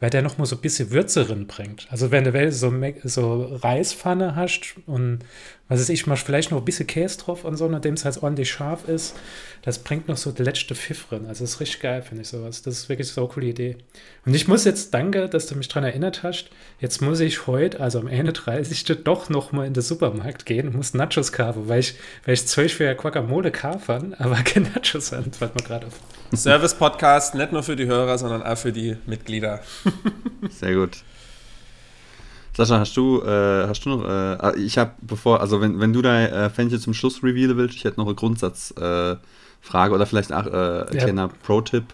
weil 0.00 0.10
der 0.10 0.22
noch 0.22 0.38
mal 0.38 0.44
so 0.44 0.56
ein 0.56 0.60
bisschen 0.60 0.90
Würze 0.90 1.24
drin 1.24 1.46
bringt. 1.46 1.86
Also 1.90 2.10
wenn 2.10 2.24
du 2.24 2.52
so, 2.52 2.70
so 3.04 3.56
Reispfanne 3.56 4.36
hast 4.36 4.74
und 4.86 5.20
was 5.68 5.80
weiß 5.80 5.88
ich, 5.88 6.06
machst 6.06 6.26
vielleicht 6.26 6.50
noch 6.50 6.58
ein 6.58 6.64
bisschen 6.64 6.86
Käse 6.86 7.18
drauf 7.18 7.44
und 7.44 7.56
so, 7.56 7.68
nachdem 7.68 7.94
es 7.94 8.04
halt 8.04 8.22
ordentlich 8.22 8.50
scharf 8.50 8.86
ist, 8.88 9.14
das 9.62 9.78
bringt 9.78 10.08
noch 10.08 10.16
so 10.16 10.30
die 10.30 10.42
letzte 10.42 10.74
Pfiff 10.74 11.06
drin. 11.08 11.26
Also 11.26 11.44
das 11.44 11.54
ist 11.54 11.60
richtig 11.60 11.80
geil, 11.80 12.02
finde 12.02 12.22
ich 12.22 12.23
sowas. 12.26 12.62
Das 12.62 12.78
ist 12.78 12.88
wirklich 12.88 13.08
so 13.08 13.22
eine 13.22 13.30
coole 13.30 13.46
Idee. 13.46 13.76
Und 14.24 14.34
ich 14.34 14.48
muss 14.48 14.64
jetzt, 14.64 14.92
danke, 14.94 15.28
dass 15.28 15.46
du 15.46 15.54
mich 15.54 15.68
daran 15.68 15.84
erinnert 15.84 16.22
hast, 16.22 16.50
jetzt 16.80 17.02
muss 17.02 17.20
ich 17.20 17.46
heute, 17.46 17.80
also 17.80 18.00
am 18.00 18.06
31. 18.06 18.84
doch 19.04 19.28
noch 19.28 19.52
mal 19.52 19.66
in 19.66 19.74
den 19.74 19.82
Supermarkt 19.82 20.46
gehen 20.46 20.68
und 20.68 20.76
muss 20.76 20.94
Nachos 20.94 21.32
kaufen, 21.32 21.68
weil 21.68 21.80
ich, 21.80 21.94
weil 22.24 22.34
ich 22.34 22.46
Zeug 22.46 22.72
für 22.72 22.94
Guacamole 22.94 23.50
kaufen, 23.50 24.14
aber 24.18 24.36
keine 24.36 24.70
Nachos 24.70 25.12
haben, 25.12 25.32
fällt 25.32 25.54
mir 25.54 25.62
gerade 25.62 25.86
auf. 25.86 25.94
Service-Podcast, 26.34 27.34
nicht 27.34 27.52
nur 27.52 27.62
für 27.62 27.76
die 27.76 27.86
Hörer, 27.86 28.18
sondern 28.18 28.42
auch 28.42 28.58
für 28.58 28.72
die 28.72 28.96
Mitglieder. 29.06 29.60
Sehr 30.50 30.74
gut. 30.74 31.02
Sascha, 32.56 32.78
hast 32.78 32.96
du, 32.96 33.20
äh, 33.22 33.66
hast 33.66 33.84
du 33.84 33.90
noch, 33.90 34.04
äh, 34.04 34.08
ah, 34.08 34.52
ich 34.56 34.78
habe 34.78 34.92
bevor, 35.00 35.40
also 35.40 35.60
wenn, 35.60 35.80
wenn 35.80 35.92
du 35.92 36.02
da 36.02 36.24
äh, 36.24 36.50
Fännchen 36.50 36.78
zum 36.78 36.94
Schluss 36.94 37.22
revealen 37.22 37.56
willst, 37.56 37.74
ich 37.74 37.84
hätte 37.84 37.98
noch 37.98 38.06
eine 38.06 38.14
Grundsatzfrage 38.14 39.20
äh, 39.74 39.88
oder 39.88 40.06
vielleicht 40.06 40.32
auch 40.32 40.46
äh, 40.46 40.86
ein 40.86 40.96
ja. 40.96 41.02
kleiner 41.02 41.28
Pro-Tipp. 41.28 41.84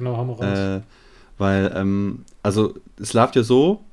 Genau, 0.00 0.16
haben 0.16 0.28
wir 0.28 0.36
raus. 0.36 0.58
Äh, 0.58 0.80
weil, 1.36 1.72
ähm, 1.76 2.24
also 2.42 2.74
es 2.98 3.12
läuft 3.12 3.36
ja 3.36 3.42
so, 3.42 3.84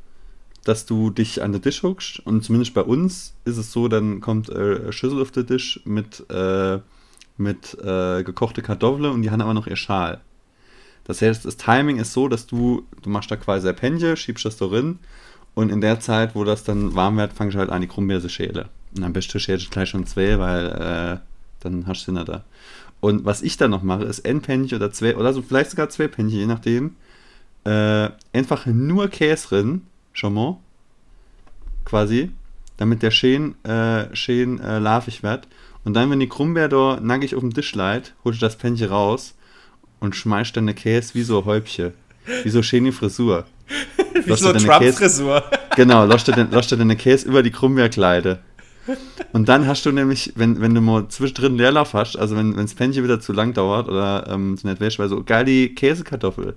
dass 0.63 0.85
du 0.85 1.09
dich 1.09 1.43
an 1.43 1.51
den 1.51 1.61
Tisch 1.61 1.83
huckst 1.83 2.19
und 2.25 2.43
zumindest 2.43 2.73
bei 2.73 2.81
uns 2.81 3.33
ist 3.43 3.57
es 3.57 3.73
so, 3.73 3.89
dann 3.89 4.21
kommt 4.21 4.49
äh, 4.49 4.53
eine 4.53 4.93
Schüssel 4.93 5.21
auf 5.21 5.31
den 5.31 5.47
Tisch 5.47 5.81
mit, 5.83 6.25
äh, 6.29 6.79
mit 7.37 7.77
äh, 7.83 8.23
gekochte 8.23 8.61
Kartoffeln 8.61 9.11
und 9.11 9.21
die 9.21 9.31
haben 9.31 9.41
aber 9.41 9.53
noch 9.53 9.67
ihr 9.67 9.75
Schal. 9.75 10.21
Das 11.03 11.21
heißt, 11.21 11.45
das 11.45 11.57
Timing 11.57 11.99
ist 11.99 12.13
so, 12.13 12.29
dass 12.29 12.47
du, 12.47 12.85
du 13.01 13.09
machst 13.09 13.31
da 13.31 13.35
quasi 13.35 13.67
ein 13.67 13.75
Penje, 13.75 14.15
schiebst 14.15 14.45
das 14.45 14.57
da 14.57 14.67
rein 14.67 14.99
und 15.55 15.69
in 15.71 15.81
der 15.81 15.99
Zeit, 15.99 16.35
wo 16.35 16.45
das 16.45 16.63
dann 16.63 16.95
warm 16.95 17.17
wird, 17.17 17.33
fangst 17.33 17.55
du 17.55 17.59
halt 17.59 17.69
an, 17.69 17.81
die 17.81 17.87
Krummbeere 17.87 18.21
zu 18.21 18.29
schälen. 18.29 18.65
Und 18.95 19.01
dann 19.01 19.11
bist 19.11 19.33
du 19.33 19.39
schälst 19.39 19.71
gleich 19.71 19.89
schon 19.89 20.05
zwei, 20.05 20.39
weil 20.39 20.67
äh, 20.67 21.17
dann 21.59 21.85
hast 21.87 22.01
du 22.01 22.11
sie 22.11 22.17
nicht 22.17 22.29
da. 22.29 22.43
Und 22.99 23.25
was 23.25 23.41
ich 23.41 23.57
dann 23.57 23.71
noch 23.71 23.83
mache, 23.83 24.03
ist 24.03 24.25
ein 24.25 24.41
Penche 24.41 24.75
oder 24.75 24.91
zwei, 24.91 25.15
oder 25.15 25.33
so 25.33 25.41
vielleicht 25.41 25.71
sogar 25.71 25.89
zwei 25.89 26.07
Penche, 26.07 26.37
je 26.37 26.45
nachdem. 26.45 26.95
Äh, 27.63 28.09
einfach 28.33 28.65
nur 28.65 29.07
Käse 29.09 29.47
drin, 29.47 29.81
mal, 30.23 30.57
quasi, 31.85 32.31
damit 32.77 33.03
der 33.03 33.11
schön, 33.11 33.55
äh, 33.63 34.15
schön 34.15 34.59
äh, 34.59 34.79
larvig 34.79 35.21
wird. 35.23 35.47
Und 35.83 35.93
dann, 35.93 36.09
wenn 36.09 36.19
die 36.19 36.29
Krummbeer 36.29 36.69
da 36.69 36.99
nackig 37.01 37.35
auf 37.35 37.41
dem 37.41 37.53
Tisch 37.53 37.73
leiht, 37.75 38.13
holst 38.23 38.41
du 38.41 38.45
das 38.45 38.57
Penche 38.57 38.89
raus 38.89 39.35
und 39.99 40.15
schmeißt 40.15 40.55
dann 40.55 40.65
eine 40.65 40.73
Käse 40.73 41.13
wie 41.13 41.23
so 41.23 41.39
ein 41.39 41.45
Häubchen. 41.45 41.93
Wie 42.43 42.49
so 42.49 42.61
schöne 42.61 42.91
Frisur. 42.91 43.45
wie 44.25 44.35
so 44.35 44.49
eine 44.49 44.59
Trump-Frisur. 44.59 45.43
Genau, 45.75 46.05
lasst 46.05 46.27
dir 46.27 46.77
deine 46.77 46.95
Käse 46.95 47.27
über 47.27 47.43
die 47.43 47.51
Krummbeerkleide. 47.51 48.39
Und 49.33 49.49
dann 49.49 49.67
hast 49.67 49.85
du 49.85 49.91
nämlich, 49.91 50.33
wenn, 50.35 50.61
wenn 50.61 50.73
du 50.73 50.81
mal 50.81 51.07
zwischendrin 51.07 51.57
Leerlauf 51.57 51.93
hast, 51.93 52.17
also 52.17 52.35
wenn 52.35 52.55
das 52.55 52.73
Pännchen 52.73 53.03
wieder 53.03 53.19
zu 53.19 53.33
lang 53.33 53.53
dauert 53.53 53.87
oder 53.87 54.27
ähm, 54.29 54.57
so 54.57 54.67
nicht 54.67 54.79
wäscht, 54.79 54.99
weil 54.99 55.09
so 55.09 55.23
geil 55.23 55.45
die 55.45 55.73
Käsekartoffel, 55.75 56.55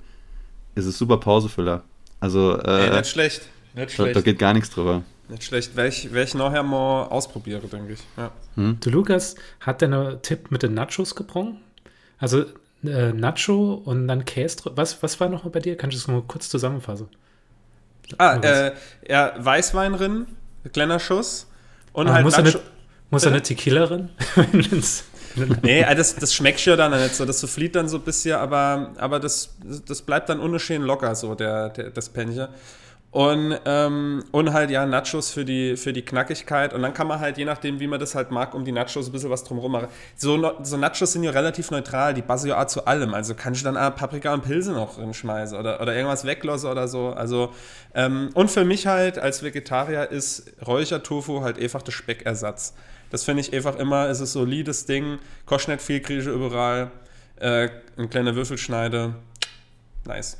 ist 0.75 0.87
es 0.87 0.99
super 0.99 1.19
Pausefüller. 1.19 1.83
Also, 2.21 2.59
äh, 2.59 2.89
Ey, 2.89 2.97
nicht 2.97 3.11
schlecht. 3.11 3.43
Nicht 3.75 3.93
schlecht. 3.93 4.17
Da, 4.17 4.21
da, 4.21 4.25
geht 4.25 4.39
gar 4.39 4.53
nichts 4.53 4.71
drüber. 4.71 5.03
Nicht 5.29 5.45
schlecht. 5.45 5.77
Werde 5.77 5.89
ich, 5.89 6.13
werd 6.13 6.29
ich 6.29 6.35
nachher 6.35 6.63
mal 6.63 7.05
ausprobieren, 7.05 7.63
denke 7.71 7.95
ich. 7.95 8.01
Ja. 8.17 8.31
Hm? 8.57 8.79
Du, 8.81 8.91
Lukas, 8.91 9.37
hat 9.61 9.81
der 9.81 9.93
einen 9.93 10.23
Tipp 10.23 10.51
mit 10.51 10.63
den 10.63 10.75
Nachos 10.75 11.15
gebrungen? 11.15 11.59
Also 12.19 12.45
äh, 12.85 13.13
Nacho 13.13 13.75
und 13.85 14.09
dann 14.09 14.25
Käse. 14.25 14.59
Was, 14.75 15.03
was 15.03 15.21
war 15.21 15.29
noch 15.29 15.49
bei 15.51 15.61
dir? 15.61 15.77
Kannst 15.77 15.97
du 15.97 15.99
es 15.99 16.09
nur 16.09 16.27
kurz 16.27 16.49
zusammenfassen? 16.49 17.09
Ah, 18.19 18.37
äh, 18.37 18.73
ja, 19.09 19.35
Weißwein 19.39 19.93
drin, 19.93 20.27
kleiner 20.73 20.99
Schuss. 20.99 21.47
Und 21.93 22.09
ah, 22.09 22.15
halt 22.15 22.25
muss, 22.25 22.37
Nacho, 22.37 22.59
eine, 22.59 22.61
muss 23.11 23.27
eine 23.27 23.43
Tequila 23.43 23.87
drin? 23.87 24.09
nee, 25.63 25.81
äh, 25.81 25.95
das, 25.95 26.17
das 26.17 26.35
schmeckt 26.35 26.65
ja 26.65 26.77
dann 26.77 26.93
nicht 26.93 27.15
so. 27.15 27.25
Das 27.25 27.45
flieht 27.45 27.75
dann 27.75 27.89
so 27.89 27.99
ein 27.99 28.03
bisschen, 28.03 28.37
aber, 28.37 28.93
aber 28.99 29.21
das, 29.21 29.57
das 29.87 30.03
bleibt 30.03 30.29
dann 30.29 30.41
ungeschehen 30.41 30.83
locker, 30.83 31.15
so 31.15 31.35
der, 31.35 31.71
der, 31.71 31.91
das 31.91 32.09
Pännchen. 32.09 32.49
Und, 33.13 33.59
ähm, 33.65 34.23
und 34.31 34.53
halt 34.53 34.71
ja 34.71 34.87
Nachos 34.87 35.31
für 35.31 35.45
die, 35.45 35.77
für 35.77 35.93
die 35.93 36.03
Knackigkeit. 36.03 36.73
Und 36.73 36.83
dann 36.83 36.95
kann 36.95 37.09
man 37.09 37.19
halt, 37.19 37.39
je 37.39 37.45
nachdem, 37.45 37.81
wie 37.81 37.89
man 37.89 37.99
das 37.99 38.15
halt 38.15 38.31
mag, 38.31 38.55
um 38.55 38.65
die 38.65 38.71
Nachos 38.71 39.09
ein 39.09 39.13
bisschen 39.13 39.31
was 39.31 39.43
drumherum 39.43 39.73
machen. 39.73 39.89
So, 40.17 40.53
so 40.63 40.77
Nachos 40.77 41.13
sind 41.13 41.25
ja 41.25 41.33
relativ 41.33 41.73
neutral, 41.73 42.15
die 42.15 42.23
passen 42.23 42.49
ja 42.49 42.67
zu 42.69 42.87
allem. 42.87 43.13
Also 43.13 43.35
kann 43.35 43.55
ich 43.55 43.65
dann 43.65 43.77
auch 43.77 43.95
Paprika 43.97 44.33
und 44.33 44.45
Pilze 44.45 44.73
noch 44.73 44.99
reinschmeißen 44.99 45.59
oder, 45.59 45.81
oder 45.81 45.93
irgendwas 45.93 46.25
weglassen 46.25 46.71
oder 46.71 46.87
so. 46.87 47.09
Also, 47.09 47.53
ähm, 47.95 48.31
und 48.35 48.49
für 48.49 48.65
mich 48.65 48.87
halt 48.87 49.19
als 49.19 49.43
Vegetarier 49.43 50.09
ist 50.09 50.53
Räuchertofu 50.65 51.43
halt 51.43 51.59
einfach 51.59 51.83
der 51.83 51.93
Speckersatz. 51.93 52.75
Das 53.11 53.25
finde 53.25 53.41
ich 53.41 53.53
einfach 53.53 53.75
immer, 53.77 54.09
es 54.09 54.21
ist 54.21 54.35
solides 54.35 54.87
Ding, 54.87 55.19
kostet 55.47 55.75
nicht 55.75 55.85
viel, 55.85 56.01
kriege 56.01 56.31
überall. 56.31 56.93
Äh, 57.41 57.71
ein 57.97 58.09
kleiner 58.09 58.37
Würfelschneide. 58.37 59.15
Nice. 60.05 60.39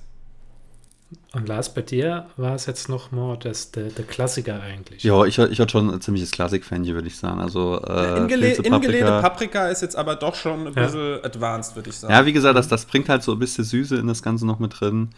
Und 1.33 1.49
Lars, 1.49 1.73
bei 1.75 1.83
dir 1.83 2.27
war 2.37 2.55
es 2.55 2.67
jetzt 2.67 2.89
noch 2.89 3.11
mal 3.13 3.37
das, 3.37 3.71
der, 3.71 3.85
der 3.85 4.05
Klassiker 4.05 4.61
eigentlich. 4.61 5.03
Ja, 5.03 5.25
ich, 5.25 5.39
ich 5.39 5.61
hatte 5.61 5.71
schon 5.71 5.91
ein 5.91 6.01
ziemliches 6.01 6.31
Klassik-Fan 6.31 6.85
hier, 6.85 6.95
würde 6.95 7.09
ich 7.09 7.17
sagen. 7.17 7.41
Also, 7.41 7.81
äh, 7.85 8.19
Ingele 8.19 8.55
Ingelede 8.55 9.21
Paprika 9.21 9.69
ist 9.69 9.83
jetzt 9.83 9.97
aber 9.97 10.17
doch 10.17 10.35
schon 10.35 10.67
ein 10.67 10.75
bisschen 10.75 11.19
ja. 11.19 11.25
advanced, 11.25 11.77
würde 11.77 11.91
ich 11.91 11.97
sagen. 11.97 12.13
Ja, 12.13 12.27
wie 12.27 12.33
gesagt, 12.33 12.57
das, 12.57 12.69
das 12.69 12.85
bringt 12.85 13.09
halt 13.09 13.23
so 13.23 13.33
ein 13.33 13.39
bisschen 13.39 13.65
Süße 13.65 13.97
in 13.97 14.07
das 14.07 14.23
Ganze 14.23 14.47
noch 14.47 14.59
mit 14.59 14.81
drin. 14.81 15.11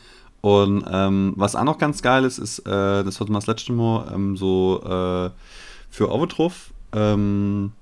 Und 0.42 0.84
ähm, 0.90 1.34
was 1.36 1.56
auch 1.56 1.64
noch 1.64 1.78
ganz 1.78 2.02
geil 2.02 2.24
ist, 2.24 2.38
ist, 2.38 2.60
äh, 2.60 3.04
das 3.04 3.20
hatten 3.20 3.30
wir 3.30 3.38
das 3.38 3.46
letzte 3.46 3.72
Mal, 3.72 4.10
ähm, 4.14 4.36
so 4.36 4.82
äh, 4.84 5.30
für 5.88 6.10
Overtruff, 6.10 6.72
ähm, 6.94 7.72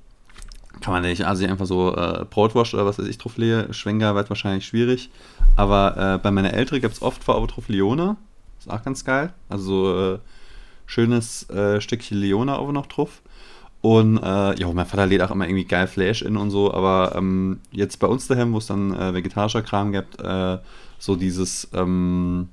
kann 0.81 0.95
man 0.95 1.03
nicht, 1.03 1.25
also 1.25 1.45
einfach 1.47 1.67
so 1.67 1.95
äh, 1.97 2.25
Brotwurst 2.31 2.75
oder 2.75 2.87
was 2.87 2.99
weiß 2.99 3.07
ich 3.07 3.19
drauf 3.19 3.37
lege. 3.37 3.69
Schwenker 3.73 4.15
wird 4.15 4.31
wahrscheinlich 4.31 4.67
schwierig. 4.67 5.11
Aber 5.57 5.97
äh, 5.97 6.19
bei 6.19 6.31
meiner 6.31 6.55
Eltern 6.55 6.81
gibt 6.81 6.95
es 6.95 7.03
oft 7.03 7.23
vor 7.25 7.45
drauf 7.47 7.69
Leona. 7.69 8.17
Ist 8.59 8.71
auch 8.71 8.83
ganz 8.83 9.05
geil. 9.05 9.33
Also 9.49 9.65
so 9.65 10.15
äh, 10.15 10.19
schönes 10.87 11.49
äh, 11.51 11.81
Stückchen 11.81 12.19
Leona 12.19 12.57
auch 12.57 12.73
noch 12.73 12.87
drauf. 12.87 13.21
Und 13.83 14.19
äh, 14.19 14.61
ja, 14.61 14.73
mein 14.73 14.87
Vater 14.87 15.07
lädt 15.07 15.23
auch 15.23 15.31
immer 15.31 15.47
irgendwie 15.47 15.65
geil 15.65 15.87
Flash 15.87 16.23
in 16.23 16.37
und 16.37 16.51
so. 16.51 16.73
Aber 16.73 17.15
ähm, 17.17 17.61
jetzt 17.73 17.99
bei 17.99 18.07
uns 18.07 18.27
daheim, 18.27 18.53
wo 18.53 18.59
es 18.59 18.67
dann 18.67 18.95
äh, 18.95 19.15
vegetarischer 19.15 19.63
Kram 19.63 19.93
gibt, 19.93 20.21
äh, 20.21 20.59
so 20.99 21.17
dieses. 21.17 21.69
Ähm, 21.75 22.49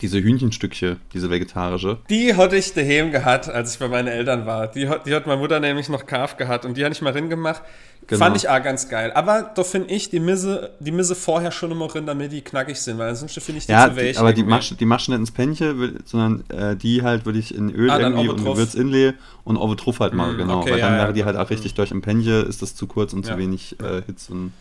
diese 0.00 0.20
Hühnchenstückchen, 0.22 0.96
diese 1.12 1.30
vegetarische. 1.30 1.98
Die 2.08 2.34
hatte 2.34 2.56
ich 2.56 2.72
daheim 2.72 3.10
gehabt, 3.10 3.48
als 3.48 3.74
ich 3.74 3.78
bei 3.78 3.88
meinen 3.88 4.08
Eltern 4.08 4.46
war. 4.46 4.68
Die, 4.68 4.88
die 5.06 5.14
hat 5.14 5.26
meine 5.26 5.40
Mutter 5.40 5.60
nämlich 5.60 5.88
noch 5.88 6.06
Kaf 6.06 6.36
gehabt 6.36 6.64
und 6.64 6.76
die 6.76 6.84
habe 6.84 6.92
ich 6.92 7.02
mal 7.02 7.12
gemacht. 7.12 7.62
Genau. 8.08 8.24
Fand 8.24 8.36
ich 8.38 8.48
auch 8.48 8.62
ganz 8.62 8.88
geil. 8.88 9.12
Aber 9.12 9.50
da 9.54 9.62
finde 9.64 9.92
ich 9.92 10.08
die 10.08 10.18
Misse, 10.18 10.70
die 10.80 10.92
Misse 10.92 11.14
vorher 11.14 11.52
schon 11.52 11.70
immer 11.70 11.88
drin, 11.88 12.06
damit 12.06 12.32
die 12.32 12.40
knackig 12.40 12.80
sind, 12.80 12.96
weil 12.96 13.14
sonst 13.14 13.38
finde 13.42 13.58
ich 13.58 13.66
die 13.66 13.72
ja, 13.72 13.90
zu 13.90 13.96
weich. 13.96 14.18
Aber 14.18 14.32
die 14.32 14.44
machst, 14.44 14.80
die 14.80 14.86
machst 14.86 15.08
du 15.08 15.12
nicht 15.12 15.20
ins 15.20 15.30
Pännchen, 15.30 15.98
sondern 16.06 16.42
äh, 16.48 16.74
die 16.74 17.02
halt 17.02 17.26
würde 17.26 17.38
ich 17.38 17.54
in 17.54 17.70
Öl 17.70 17.90
ah, 17.90 18.00
irgendwie 18.00 18.30
und 18.30 18.42
Gewürz 18.42 18.72
inlay 18.72 19.12
und 19.44 19.58
Obe 19.58 19.76
drauf 19.76 20.00
halt 20.00 20.14
mal, 20.14 20.32
mm, 20.32 20.38
genau. 20.38 20.60
Okay, 20.60 20.72
weil 20.72 20.80
dann 20.80 20.94
ja, 20.94 20.98
wäre 21.00 21.12
die 21.12 21.26
halt 21.26 21.36
auch 21.36 21.50
richtig 21.50 21.74
mm. 21.74 21.76
durch 21.76 21.90
im 21.90 22.00
Pännchen, 22.00 22.46
ist 22.46 22.62
das 22.62 22.74
zu 22.74 22.86
kurz 22.86 23.12
und 23.12 23.26
ja. 23.26 23.34
zu 23.34 23.38
wenig 23.38 23.78
äh, 23.78 24.00
Hitze. 24.06 24.32
Und, 24.32 24.52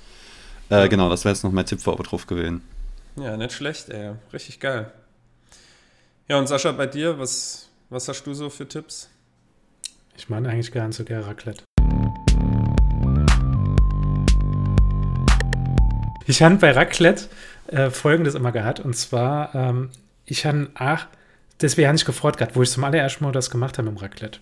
äh, 0.69 0.89
genau, 0.89 1.07
das 1.09 1.23
wäre 1.23 1.33
jetzt 1.33 1.43
noch 1.43 1.53
mein 1.53 1.65
Tipp 1.65 1.79
für 1.79 1.93
Obe 1.93 2.03
drauf 2.03 2.27
gewesen. 2.27 2.61
Ja, 3.15 3.37
nicht 3.37 3.53
schlecht, 3.53 3.87
ey. 3.89 4.11
Richtig 4.33 4.59
geil. 4.59 4.91
Ja, 6.29 6.37
und 6.37 6.47
Sascha, 6.47 6.73
bei 6.73 6.87
dir, 6.87 7.17
was, 7.17 7.69
was 7.89 8.09
hast 8.09 8.23
du 8.23 8.33
so 8.33 8.49
für 8.49 8.67
Tipps? 8.67 9.09
Ich 10.17 10.27
meine 10.27 10.49
eigentlich 10.49 10.73
gar 10.73 10.85
nicht 10.85 10.97
so 10.97 11.05
gerne 11.05 11.25
Raclette. 11.25 11.63
Ich 16.25 16.41
habe 16.41 16.55
bei 16.55 16.71
Raclette 16.71 17.29
äh, 17.67 17.89
folgendes 17.89 18.35
immer 18.35 18.51
gehabt, 18.51 18.81
und 18.81 18.93
zwar, 18.93 19.55
ähm, 19.55 19.89
ich 20.25 20.45
habe, 20.45 20.69
ach, 20.73 21.07
deswegen 21.61 21.87
habe 21.87 21.95
ich 21.95 22.03
gefreut 22.03 22.35
gehabt, 22.35 22.57
wo 22.57 22.61
ich 22.61 22.71
zum 22.71 22.83
allerersten 22.83 23.23
Mal 23.23 23.31
das 23.31 23.49
gemacht 23.49 23.77
habe 23.77 23.87
im 23.87 23.95
Raclette, 23.95 24.39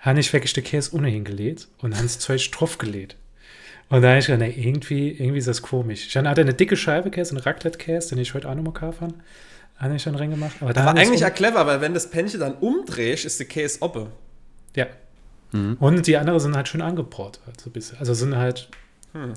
habe 0.00 0.18
ich 0.18 0.32
wirklich 0.32 0.54
den 0.54 0.64
Käse 0.64 0.92
ohnehin 0.92 1.22
gelegt 1.22 1.68
und 1.82 1.94
habe 1.94 2.02
das 2.02 2.18
Zeug 2.18 2.50
drauf 2.50 2.78
gelegt. 2.78 3.14
Und 3.90 4.02
da 4.02 4.08
habe 4.08 4.18
ich 4.18 4.26
gedacht, 4.26 4.40
nee, 4.40 4.60
irgendwie, 4.60 5.10
irgendwie 5.10 5.38
ist 5.38 5.46
das 5.46 5.62
komisch. 5.62 6.04
Ich 6.08 6.16
hatte 6.16 6.40
eine 6.40 6.54
dicke 6.54 6.76
Scheibe 6.76 7.12
Käse, 7.12 7.36
einen 7.36 7.44
Raclette-Käse, 7.44 8.08
den 8.08 8.18
ich 8.18 8.34
heute 8.34 8.48
auch 8.48 8.56
nochmal 8.56 8.72
kaufen. 8.72 9.22
Habe 9.82 9.96
ich 9.96 10.02
schon 10.02 10.14
reingemacht. 10.14 10.54
Aber 10.60 10.72
da 10.72 10.86
war 10.86 10.96
eigentlich 10.96 11.26
auch 11.26 11.34
clever, 11.34 11.66
weil 11.66 11.80
wenn 11.80 11.92
das 11.92 12.08
Pännchen 12.08 12.38
dann 12.38 12.54
umdrehst, 12.54 13.24
ist 13.24 13.40
der 13.40 13.46
Käse 13.46 13.82
oppe. 13.82 14.06
Ja. 14.76 14.86
Mhm. 15.50 15.76
Und 15.80 16.06
die 16.06 16.16
anderen 16.16 16.38
sind 16.38 16.54
halt 16.54 16.68
schön 16.68 16.82
angebraut. 16.82 17.40
Halt 17.46 17.60
so 17.60 17.68
bisschen. 17.68 17.98
Also 17.98 18.14
sind 18.14 18.36
halt. 18.36 18.68
Hm. 19.12 19.34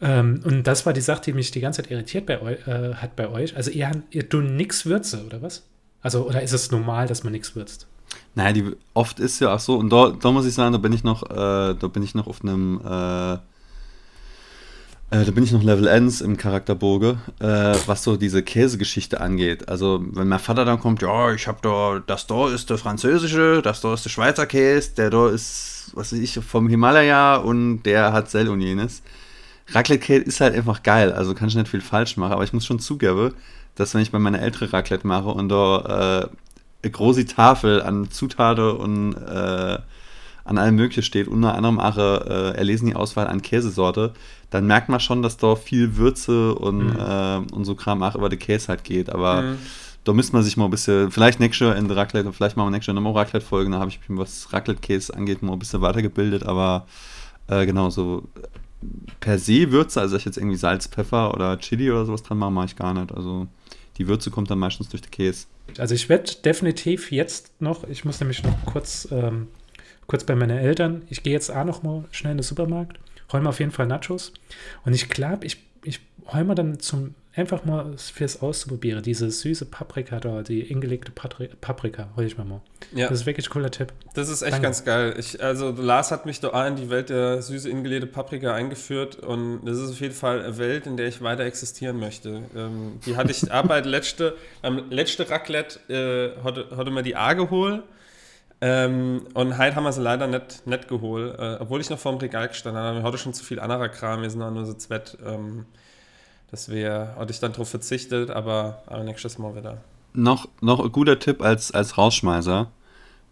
Ähm, 0.00 0.40
und 0.44 0.66
das 0.68 0.86
war 0.86 0.92
die 0.92 1.00
Sache, 1.00 1.22
die 1.22 1.32
mich 1.32 1.50
die 1.50 1.60
ganze 1.60 1.82
Zeit 1.82 1.90
irritiert 1.90 2.26
bei 2.26 2.40
euch, 2.40 2.66
äh, 2.68 2.94
hat 2.94 3.16
bei 3.16 3.28
euch. 3.28 3.56
Also 3.56 3.70
ihr, 3.72 3.90
ihr 4.10 4.28
tut 4.28 4.44
nichts 4.44 4.86
Würze, 4.86 5.24
oder 5.26 5.42
was? 5.42 5.64
Also, 6.00 6.26
oder 6.28 6.42
ist 6.42 6.52
es 6.52 6.70
normal, 6.70 7.08
dass 7.08 7.24
man 7.24 7.32
nichts 7.32 7.56
würzt? 7.56 7.88
Naja, 8.36 8.52
die, 8.52 8.76
oft 8.94 9.18
ist 9.18 9.40
ja 9.40 9.52
auch 9.52 9.58
so, 9.58 9.76
und 9.76 9.90
da, 9.90 10.10
da 10.10 10.30
muss 10.30 10.46
ich 10.46 10.54
sagen, 10.54 10.72
da 10.72 10.78
bin 10.78 10.92
ich 10.92 11.02
noch, 11.02 11.24
äh, 11.28 11.74
da 11.74 11.88
bin 11.88 12.02
ich 12.02 12.14
noch 12.14 12.28
auf 12.28 12.42
einem 12.42 12.80
äh, 12.84 13.38
äh, 15.20 15.24
da 15.24 15.30
bin 15.30 15.44
ich 15.44 15.52
noch 15.52 15.62
Level 15.62 15.88
1 15.88 16.20
im 16.20 16.36
Charakterboge, 16.36 17.18
äh, 17.38 17.74
was 17.86 18.02
so 18.02 18.16
diese 18.16 18.42
Käsegeschichte 18.42 19.20
angeht. 19.20 19.68
Also, 19.68 20.04
wenn 20.12 20.28
mein 20.28 20.38
Vater 20.38 20.64
dann 20.64 20.80
kommt, 20.80 21.02
ja, 21.02 21.32
ich 21.32 21.46
hab 21.46 21.62
da, 21.62 22.02
das 22.06 22.26
da 22.26 22.48
ist 22.48 22.70
der 22.70 22.78
französische, 22.78 23.62
das 23.62 23.80
da 23.80 23.94
ist 23.94 24.04
der 24.04 24.10
Schweizer 24.10 24.46
Käse, 24.46 24.90
der 24.96 25.10
da 25.10 25.28
ist, 25.28 25.92
was 25.94 26.12
weiß 26.12 26.18
ich, 26.18 26.34
vom 26.44 26.68
Himalaya 26.68 27.36
und 27.36 27.82
der 27.84 28.12
hat 28.12 28.30
Sell 28.30 28.48
und 28.48 28.60
jenes. 28.60 29.02
Raclette-Käse 29.68 30.24
ist 30.24 30.40
halt 30.40 30.54
einfach 30.54 30.82
geil, 30.82 31.12
also 31.12 31.34
kann 31.34 31.48
ich 31.48 31.56
nicht 31.56 31.68
viel 31.68 31.80
falsch 31.80 32.16
machen, 32.16 32.32
aber 32.32 32.44
ich 32.44 32.52
muss 32.52 32.66
schon 32.66 32.78
zugeben, 32.78 33.32
dass 33.74 33.94
wenn 33.94 34.02
ich 34.02 34.12
bei 34.12 34.18
meiner 34.18 34.40
älteren 34.40 34.68
Raclette 34.70 35.06
mache 35.06 35.28
und 35.28 35.48
da 35.48 36.22
äh, 36.22 36.28
eine 36.82 36.92
große 36.92 37.26
Tafel 37.26 37.82
an 37.82 38.10
Zutaten 38.10 38.76
und 38.76 39.14
äh, 39.14 39.78
an 40.46 40.58
allem 40.58 40.76
Möglichen 40.76 41.02
steht, 41.02 41.28
unter 41.28 41.54
anderem 41.54 41.78
auch 41.80 41.98
äh, 41.98 42.56
erlesen 42.56 42.86
die 42.86 42.94
Auswahl 42.94 43.26
an 43.26 43.42
Käsesorte, 43.42 44.12
dann 44.50 44.66
merkt 44.66 44.88
man 44.88 45.00
schon, 45.00 45.22
dass 45.22 45.36
da 45.36 45.56
viel 45.56 45.96
Würze 45.96 46.54
und, 46.54 46.94
mhm. 46.94 46.96
äh, 46.98 47.54
und 47.54 47.64
so 47.64 47.74
Kram 47.74 48.02
auch 48.02 48.14
über 48.14 48.28
den 48.28 48.38
Käse 48.38 48.68
halt 48.68 48.84
geht. 48.84 49.10
Aber 49.10 49.42
mhm. 49.42 49.58
da 50.04 50.12
müsste 50.12 50.34
man 50.34 50.42
sich 50.42 50.56
mal 50.56 50.66
ein 50.66 50.70
bisschen, 50.70 51.10
vielleicht 51.10 51.40
nächstes 51.40 51.66
Jahr 51.66 51.76
in 51.76 51.88
der 51.88 51.96
Raclette, 51.96 52.32
vielleicht 52.32 52.56
machen 52.56 52.68
wir 52.68 52.70
nächstes 52.70 52.88
Jahr 52.88 52.94
nochmal 52.94 53.24
Raclette-Folgen, 53.24 53.72
da 53.72 53.78
habe 53.80 53.90
ich 53.90 54.00
mich, 54.08 54.18
was 54.18 54.52
Raclette-Käse 54.52 55.14
angeht, 55.14 55.42
mal 55.42 55.52
ein 55.52 55.58
bisschen 55.58 55.82
weitergebildet, 55.82 56.44
aber 56.44 56.86
äh, 57.48 57.66
genau, 57.66 57.90
so 57.90 58.24
per 59.20 59.38
se 59.38 59.70
Würze, 59.72 60.00
also 60.00 60.16
ich 60.16 60.24
jetzt 60.24 60.36
irgendwie 60.36 60.56
Salz, 60.56 60.86
Pfeffer 60.86 61.34
oder 61.34 61.58
Chili 61.58 61.90
oder 61.90 62.04
sowas 62.04 62.22
dran 62.22 62.38
mache, 62.38 62.50
mache 62.50 62.66
ich 62.66 62.76
gar 62.76 62.94
nicht. 62.94 63.12
Also 63.12 63.46
die 63.98 64.08
Würze 64.08 64.30
kommt 64.30 64.50
dann 64.50 64.58
meistens 64.58 64.88
durch 64.88 65.02
den 65.02 65.10
Käse. 65.10 65.46
Also 65.78 65.94
ich 65.94 66.08
werde 66.08 66.30
definitiv 66.44 67.10
jetzt 67.10 67.60
noch, 67.60 67.84
ich 67.88 68.04
muss 68.04 68.20
nämlich 68.20 68.42
noch 68.42 68.54
kurz, 68.66 69.08
ähm, 69.10 69.48
kurz 70.06 70.24
bei 70.24 70.34
meinen 70.34 70.58
Eltern, 70.58 71.02
ich 71.08 71.22
gehe 71.22 71.32
jetzt 71.32 71.50
auch 71.50 71.64
noch 71.64 71.82
mal 71.82 72.04
schnell 72.10 72.32
in 72.32 72.38
den 72.38 72.44
Supermarkt, 72.44 72.98
räume 73.32 73.48
auf 73.48 73.58
jeden 73.60 73.72
Fall 73.72 73.86
Nachos 73.86 74.32
und 74.84 74.94
ich 74.94 75.08
glaube, 75.08 75.46
ich, 75.46 75.58
ich 75.84 76.00
räume 76.32 76.54
dann 76.54 76.80
zum 76.80 77.14
einfach 77.36 77.64
mal 77.64 77.96
fürs 77.98 78.40
Auszuprobieren, 78.40 79.02
diese 79.02 79.30
süße 79.30 79.66
Paprika 79.66 80.18
da, 80.20 80.42
die 80.42 80.68
eingelegte 80.70 81.12
Patri 81.12 81.48
Paprika, 81.60 82.08
hol 82.16 82.24
ich 82.24 82.38
mir 82.38 82.44
mal. 82.44 82.60
Ja. 82.92 83.08
Das 83.08 83.20
ist 83.20 83.26
wirklich 83.26 83.46
ein 83.48 83.50
cooler 83.50 83.70
Tipp. 83.70 83.92
Das 84.14 84.28
ist 84.28 84.42
echt 84.42 84.54
Danke. 84.54 84.64
ganz 84.64 84.84
geil. 84.84 85.14
Ich, 85.18 85.42
also 85.42 85.70
Lars 85.70 86.10
hat 86.10 86.24
mich 86.24 86.40
da 86.40 86.66
in 86.66 86.76
die 86.76 86.88
Welt 86.88 87.10
der 87.10 87.42
süße 87.42 87.68
eingelegte 87.68 88.06
Paprika 88.06 88.54
eingeführt 88.54 89.16
und 89.16 89.66
das 89.66 89.78
ist 89.78 89.90
auf 89.90 90.00
jeden 90.00 90.14
Fall 90.14 90.42
eine 90.42 90.58
Welt, 90.58 90.86
in 90.86 90.96
der 90.96 91.08
ich 91.08 91.20
weiter 91.20 91.44
existieren 91.44 92.00
möchte. 92.00 92.42
Ähm, 92.56 93.00
die 93.04 93.16
hatte 93.16 93.30
ich 93.30 93.52
Arbeit 93.52 93.84
letzte, 93.84 94.34
am 94.62 94.90
letzte 94.90 95.28
Raclette 95.28 95.78
äh, 95.88 96.42
hatte, 96.42 96.68
hatte 96.74 96.90
mir 96.90 97.02
die 97.02 97.16
A 97.16 97.34
geholt. 97.34 97.82
Ähm, 98.60 99.26
und 99.34 99.58
heute 99.58 99.76
haben 99.76 99.84
wir 99.84 99.92
sie 99.92 100.00
leider 100.00 100.26
nicht, 100.26 100.66
nicht 100.66 100.88
geholt, 100.88 101.38
äh, 101.38 101.56
obwohl 101.60 101.80
ich 101.80 101.90
noch 101.90 101.98
vor 101.98 102.12
dem 102.12 102.18
Regal 102.18 102.48
gestanden 102.48 102.82
habe. 102.82 102.98
Wir 102.98 103.02
hatten 103.02 103.18
schon 103.18 103.34
zu 103.34 103.44
viel 103.44 103.60
anderer 103.60 103.88
Kram, 103.88 104.22
wir 104.22 104.30
sind 104.30 104.42
auch 104.42 104.50
nur 104.50 104.64
so 104.64 104.74
zweit. 104.74 105.18
Ähm, 105.24 105.66
das 106.50 106.68
wäre, 106.68 107.14
hatte 107.16 107.32
ich 107.32 107.40
dann 107.40 107.52
darauf 107.52 107.68
verzichtet, 107.68 108.30
aber, 108.30 108.82
aber 108.86 109.04
nächstes 109.04 109.36
Mal 109.38 109.54
wieder. 109.56 109.78
Noch, 110.14 110.48
noch 110.60 110.82
ein 110.82 110.92
guter 110.92 111.18
Tipp 111.18 111.42
als, 111.42 111.72
als 111.72 111.98
Rausschmeißer, 111.98 112.70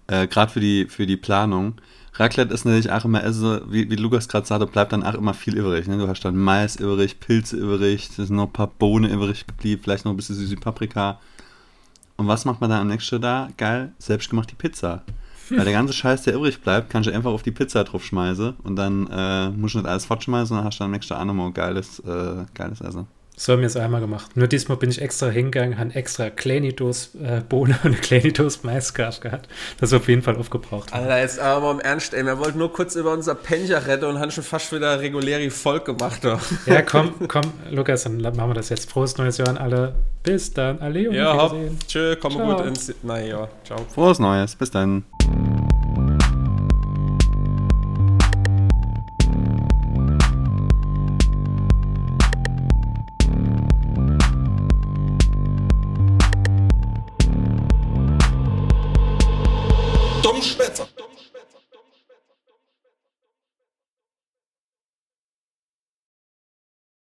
äh, 0.08 0.26
gerade 0.26 0.52
für 0.52 0.60
die, 0.60 0.87
für 0.87 1.06
die 1.06 1.16
Planung. 1.16 1.76
Raclette 2.14 2.52
ist 2.52 2.64
natürlich 2.64 2.92
auch 2.92 3.04
immer, 3.04 3.22
also, 3.22 3.60
wie, 3.70 3.90
wie 3.90 3.96
Lukas 3.96 4.28
gerade 4.28 4.46
sagte, 4.46 4.66
bleibt 4.66 4.92
dann 4.92 5.02
auch 5.02 5.14
immer 5.14 5.34
viel 5.34 5.56
übrig. 5.56 5.88
Ne? 5.88 5.96
Du 5.98 6.06
hast 6.06 6.24
dann 6.24 6.37
Mais 6.37 6.76
übrig, 6.76 7.18
Pilze 7.18 7.56
übrig, 7.56 8.08
es 8.10 8.16
sind 8.16 8.30
noch 8.30 8.46
ein 8.46 8.52
paar 8.52 8.66
Bohnen 8.66 9.10
übrig 9.10 9.46
geblieben, 9.46 9.80
vielleicht 9.82 10.04
noch 10.04 10.12
ein 10.12 10.16
bisschen 10.16 10.37
süße 10.37 10.56
Paprika. 10.56 11.18
Und 12.16 12.29
was 12.29 12.44
macht 12.44 12.61
man 12.61 12.70
dann 12.70 12.83
am 12.83 12.88
nächsten 12.88 13.20
da? 13.20 13.48
Geil, 13.57 13.92
selbstgemachte 13.98 14.55
Pizza. 14.55 15.03
Weil 15.50 15.64
der 15.64 15.72
ganze 15.74 15.92
Scheiß, 15.92 16.22
der 16.22 16.35
übrig 16.35 16.61
bleibt, 16.62 16.90
kannst 16.90 17.09
du 17.09 17.14
einfach 17.14 17.31
auf 17.31 17.42
die 17.42 17.50
Pizza 17.50 17.85
drauf 17.85 18.05
schmeißen 18.05 18.55
und 18.62 18.77
dann 18.77 19.07
äh, 19.09 19.50
musst 19.50 19.74
du 19.74 19.79
nicht 19.79 19.88
alles 19.88 20.07
fortschmeißen 20.07 20.57
und 20.57 20.59
dann 20.59 20.66
hast 20.66 20.81
du 20.81 20.85
am 20.85 20.90
nächsten 20.90 21.14
Tag 21.14 21.55
geiles, 21.55 21.98
äh, 22.00 22.44
geiles 22.55 22.81
Essen. 22.81 23.07
So 23.37 23.53
haben 23.53 23.61
wir 23.61 23.66
es 23.66 23.77
einmal 23.77 24.01
gemacht. 24.01 24.37
Nur 24.37 24.47
diesmal 24.47 24.79
bin 24.79 24.90
ich 24.90 25.03
extra 25.03 25.29
hingegangen, 25.29 25.77
habe 25.77 25.92
extra 25.94 26.31
Klenitos 26.31 27.11
äh, 27.16 27.40
Bohne 27.40 27.77
und 27.85 28.01
Klenitos 28.01 28.62
Maiskarsch 28.62 29.20
gehabt. 29.20 29.49
Das 29.81 29.90
ist 29.90 29.99
auf 29.99 30.09
jeden 30.09 30.23
Fall 30.23 30.37
aufgebraucht. 30.37 30.92
Alter, 30.92 31.18
jetzt 31.18 31.40
aber 31.40 31.61
mal 31.61 31.73
im 31.73 31.81
Ernst, 31.81 32.14
ey. 32.14 32.25
Wir 32.25 32.38
wollten 32.38 32.59
nur 32.59 32.73
kurz 32.73 32.94
über 32.94 33.12
unser 33.12 33.35
Pencher 33.35 33.87
retten 33.87 34.05
und 34.05 34.20
haben 34.20 34.31
schon 34.31 34.44
fast 34.44 34.73
wieder 34.73 35.01
reguläri 35.01 35.51
Volk 35.51 35.85
gemacht. 35.85 36.25
Doch. 36.25 36.40
Ja, 36.66 36.83
komm, 36.83 37.14
komm, 37.29 37.53
Lukas, 37.70 38.05
dann 38.05 38.18
machen 38.18 38.51
wir 38.51 38.55
das 38.55 38.68
jetzt. 38.68 38.90
Frohes 38.90 39.16
neues 39.18 39.38
Jahr 39.38 39.49
an 39.49 39.59
alle. 39.59 39.94
Bis 40.23 40.53
dann. 40.53 40.79
Alle 40.81 41.09
und 41.09 41.14
Ja, 41.14 41.37
hopp. 41.37 41.57
Tschö, 41.87 42.16
komm 42.16 42.35
gut 42.35 42.64
ins. 42.64 42.92
Naja, 43.03 43.49
ciao. 43.64 43.85
Frohes 43.92 44.18
Neues. 44.18 44.57
Bis 44.57 44.70
dann. 44.70 45.05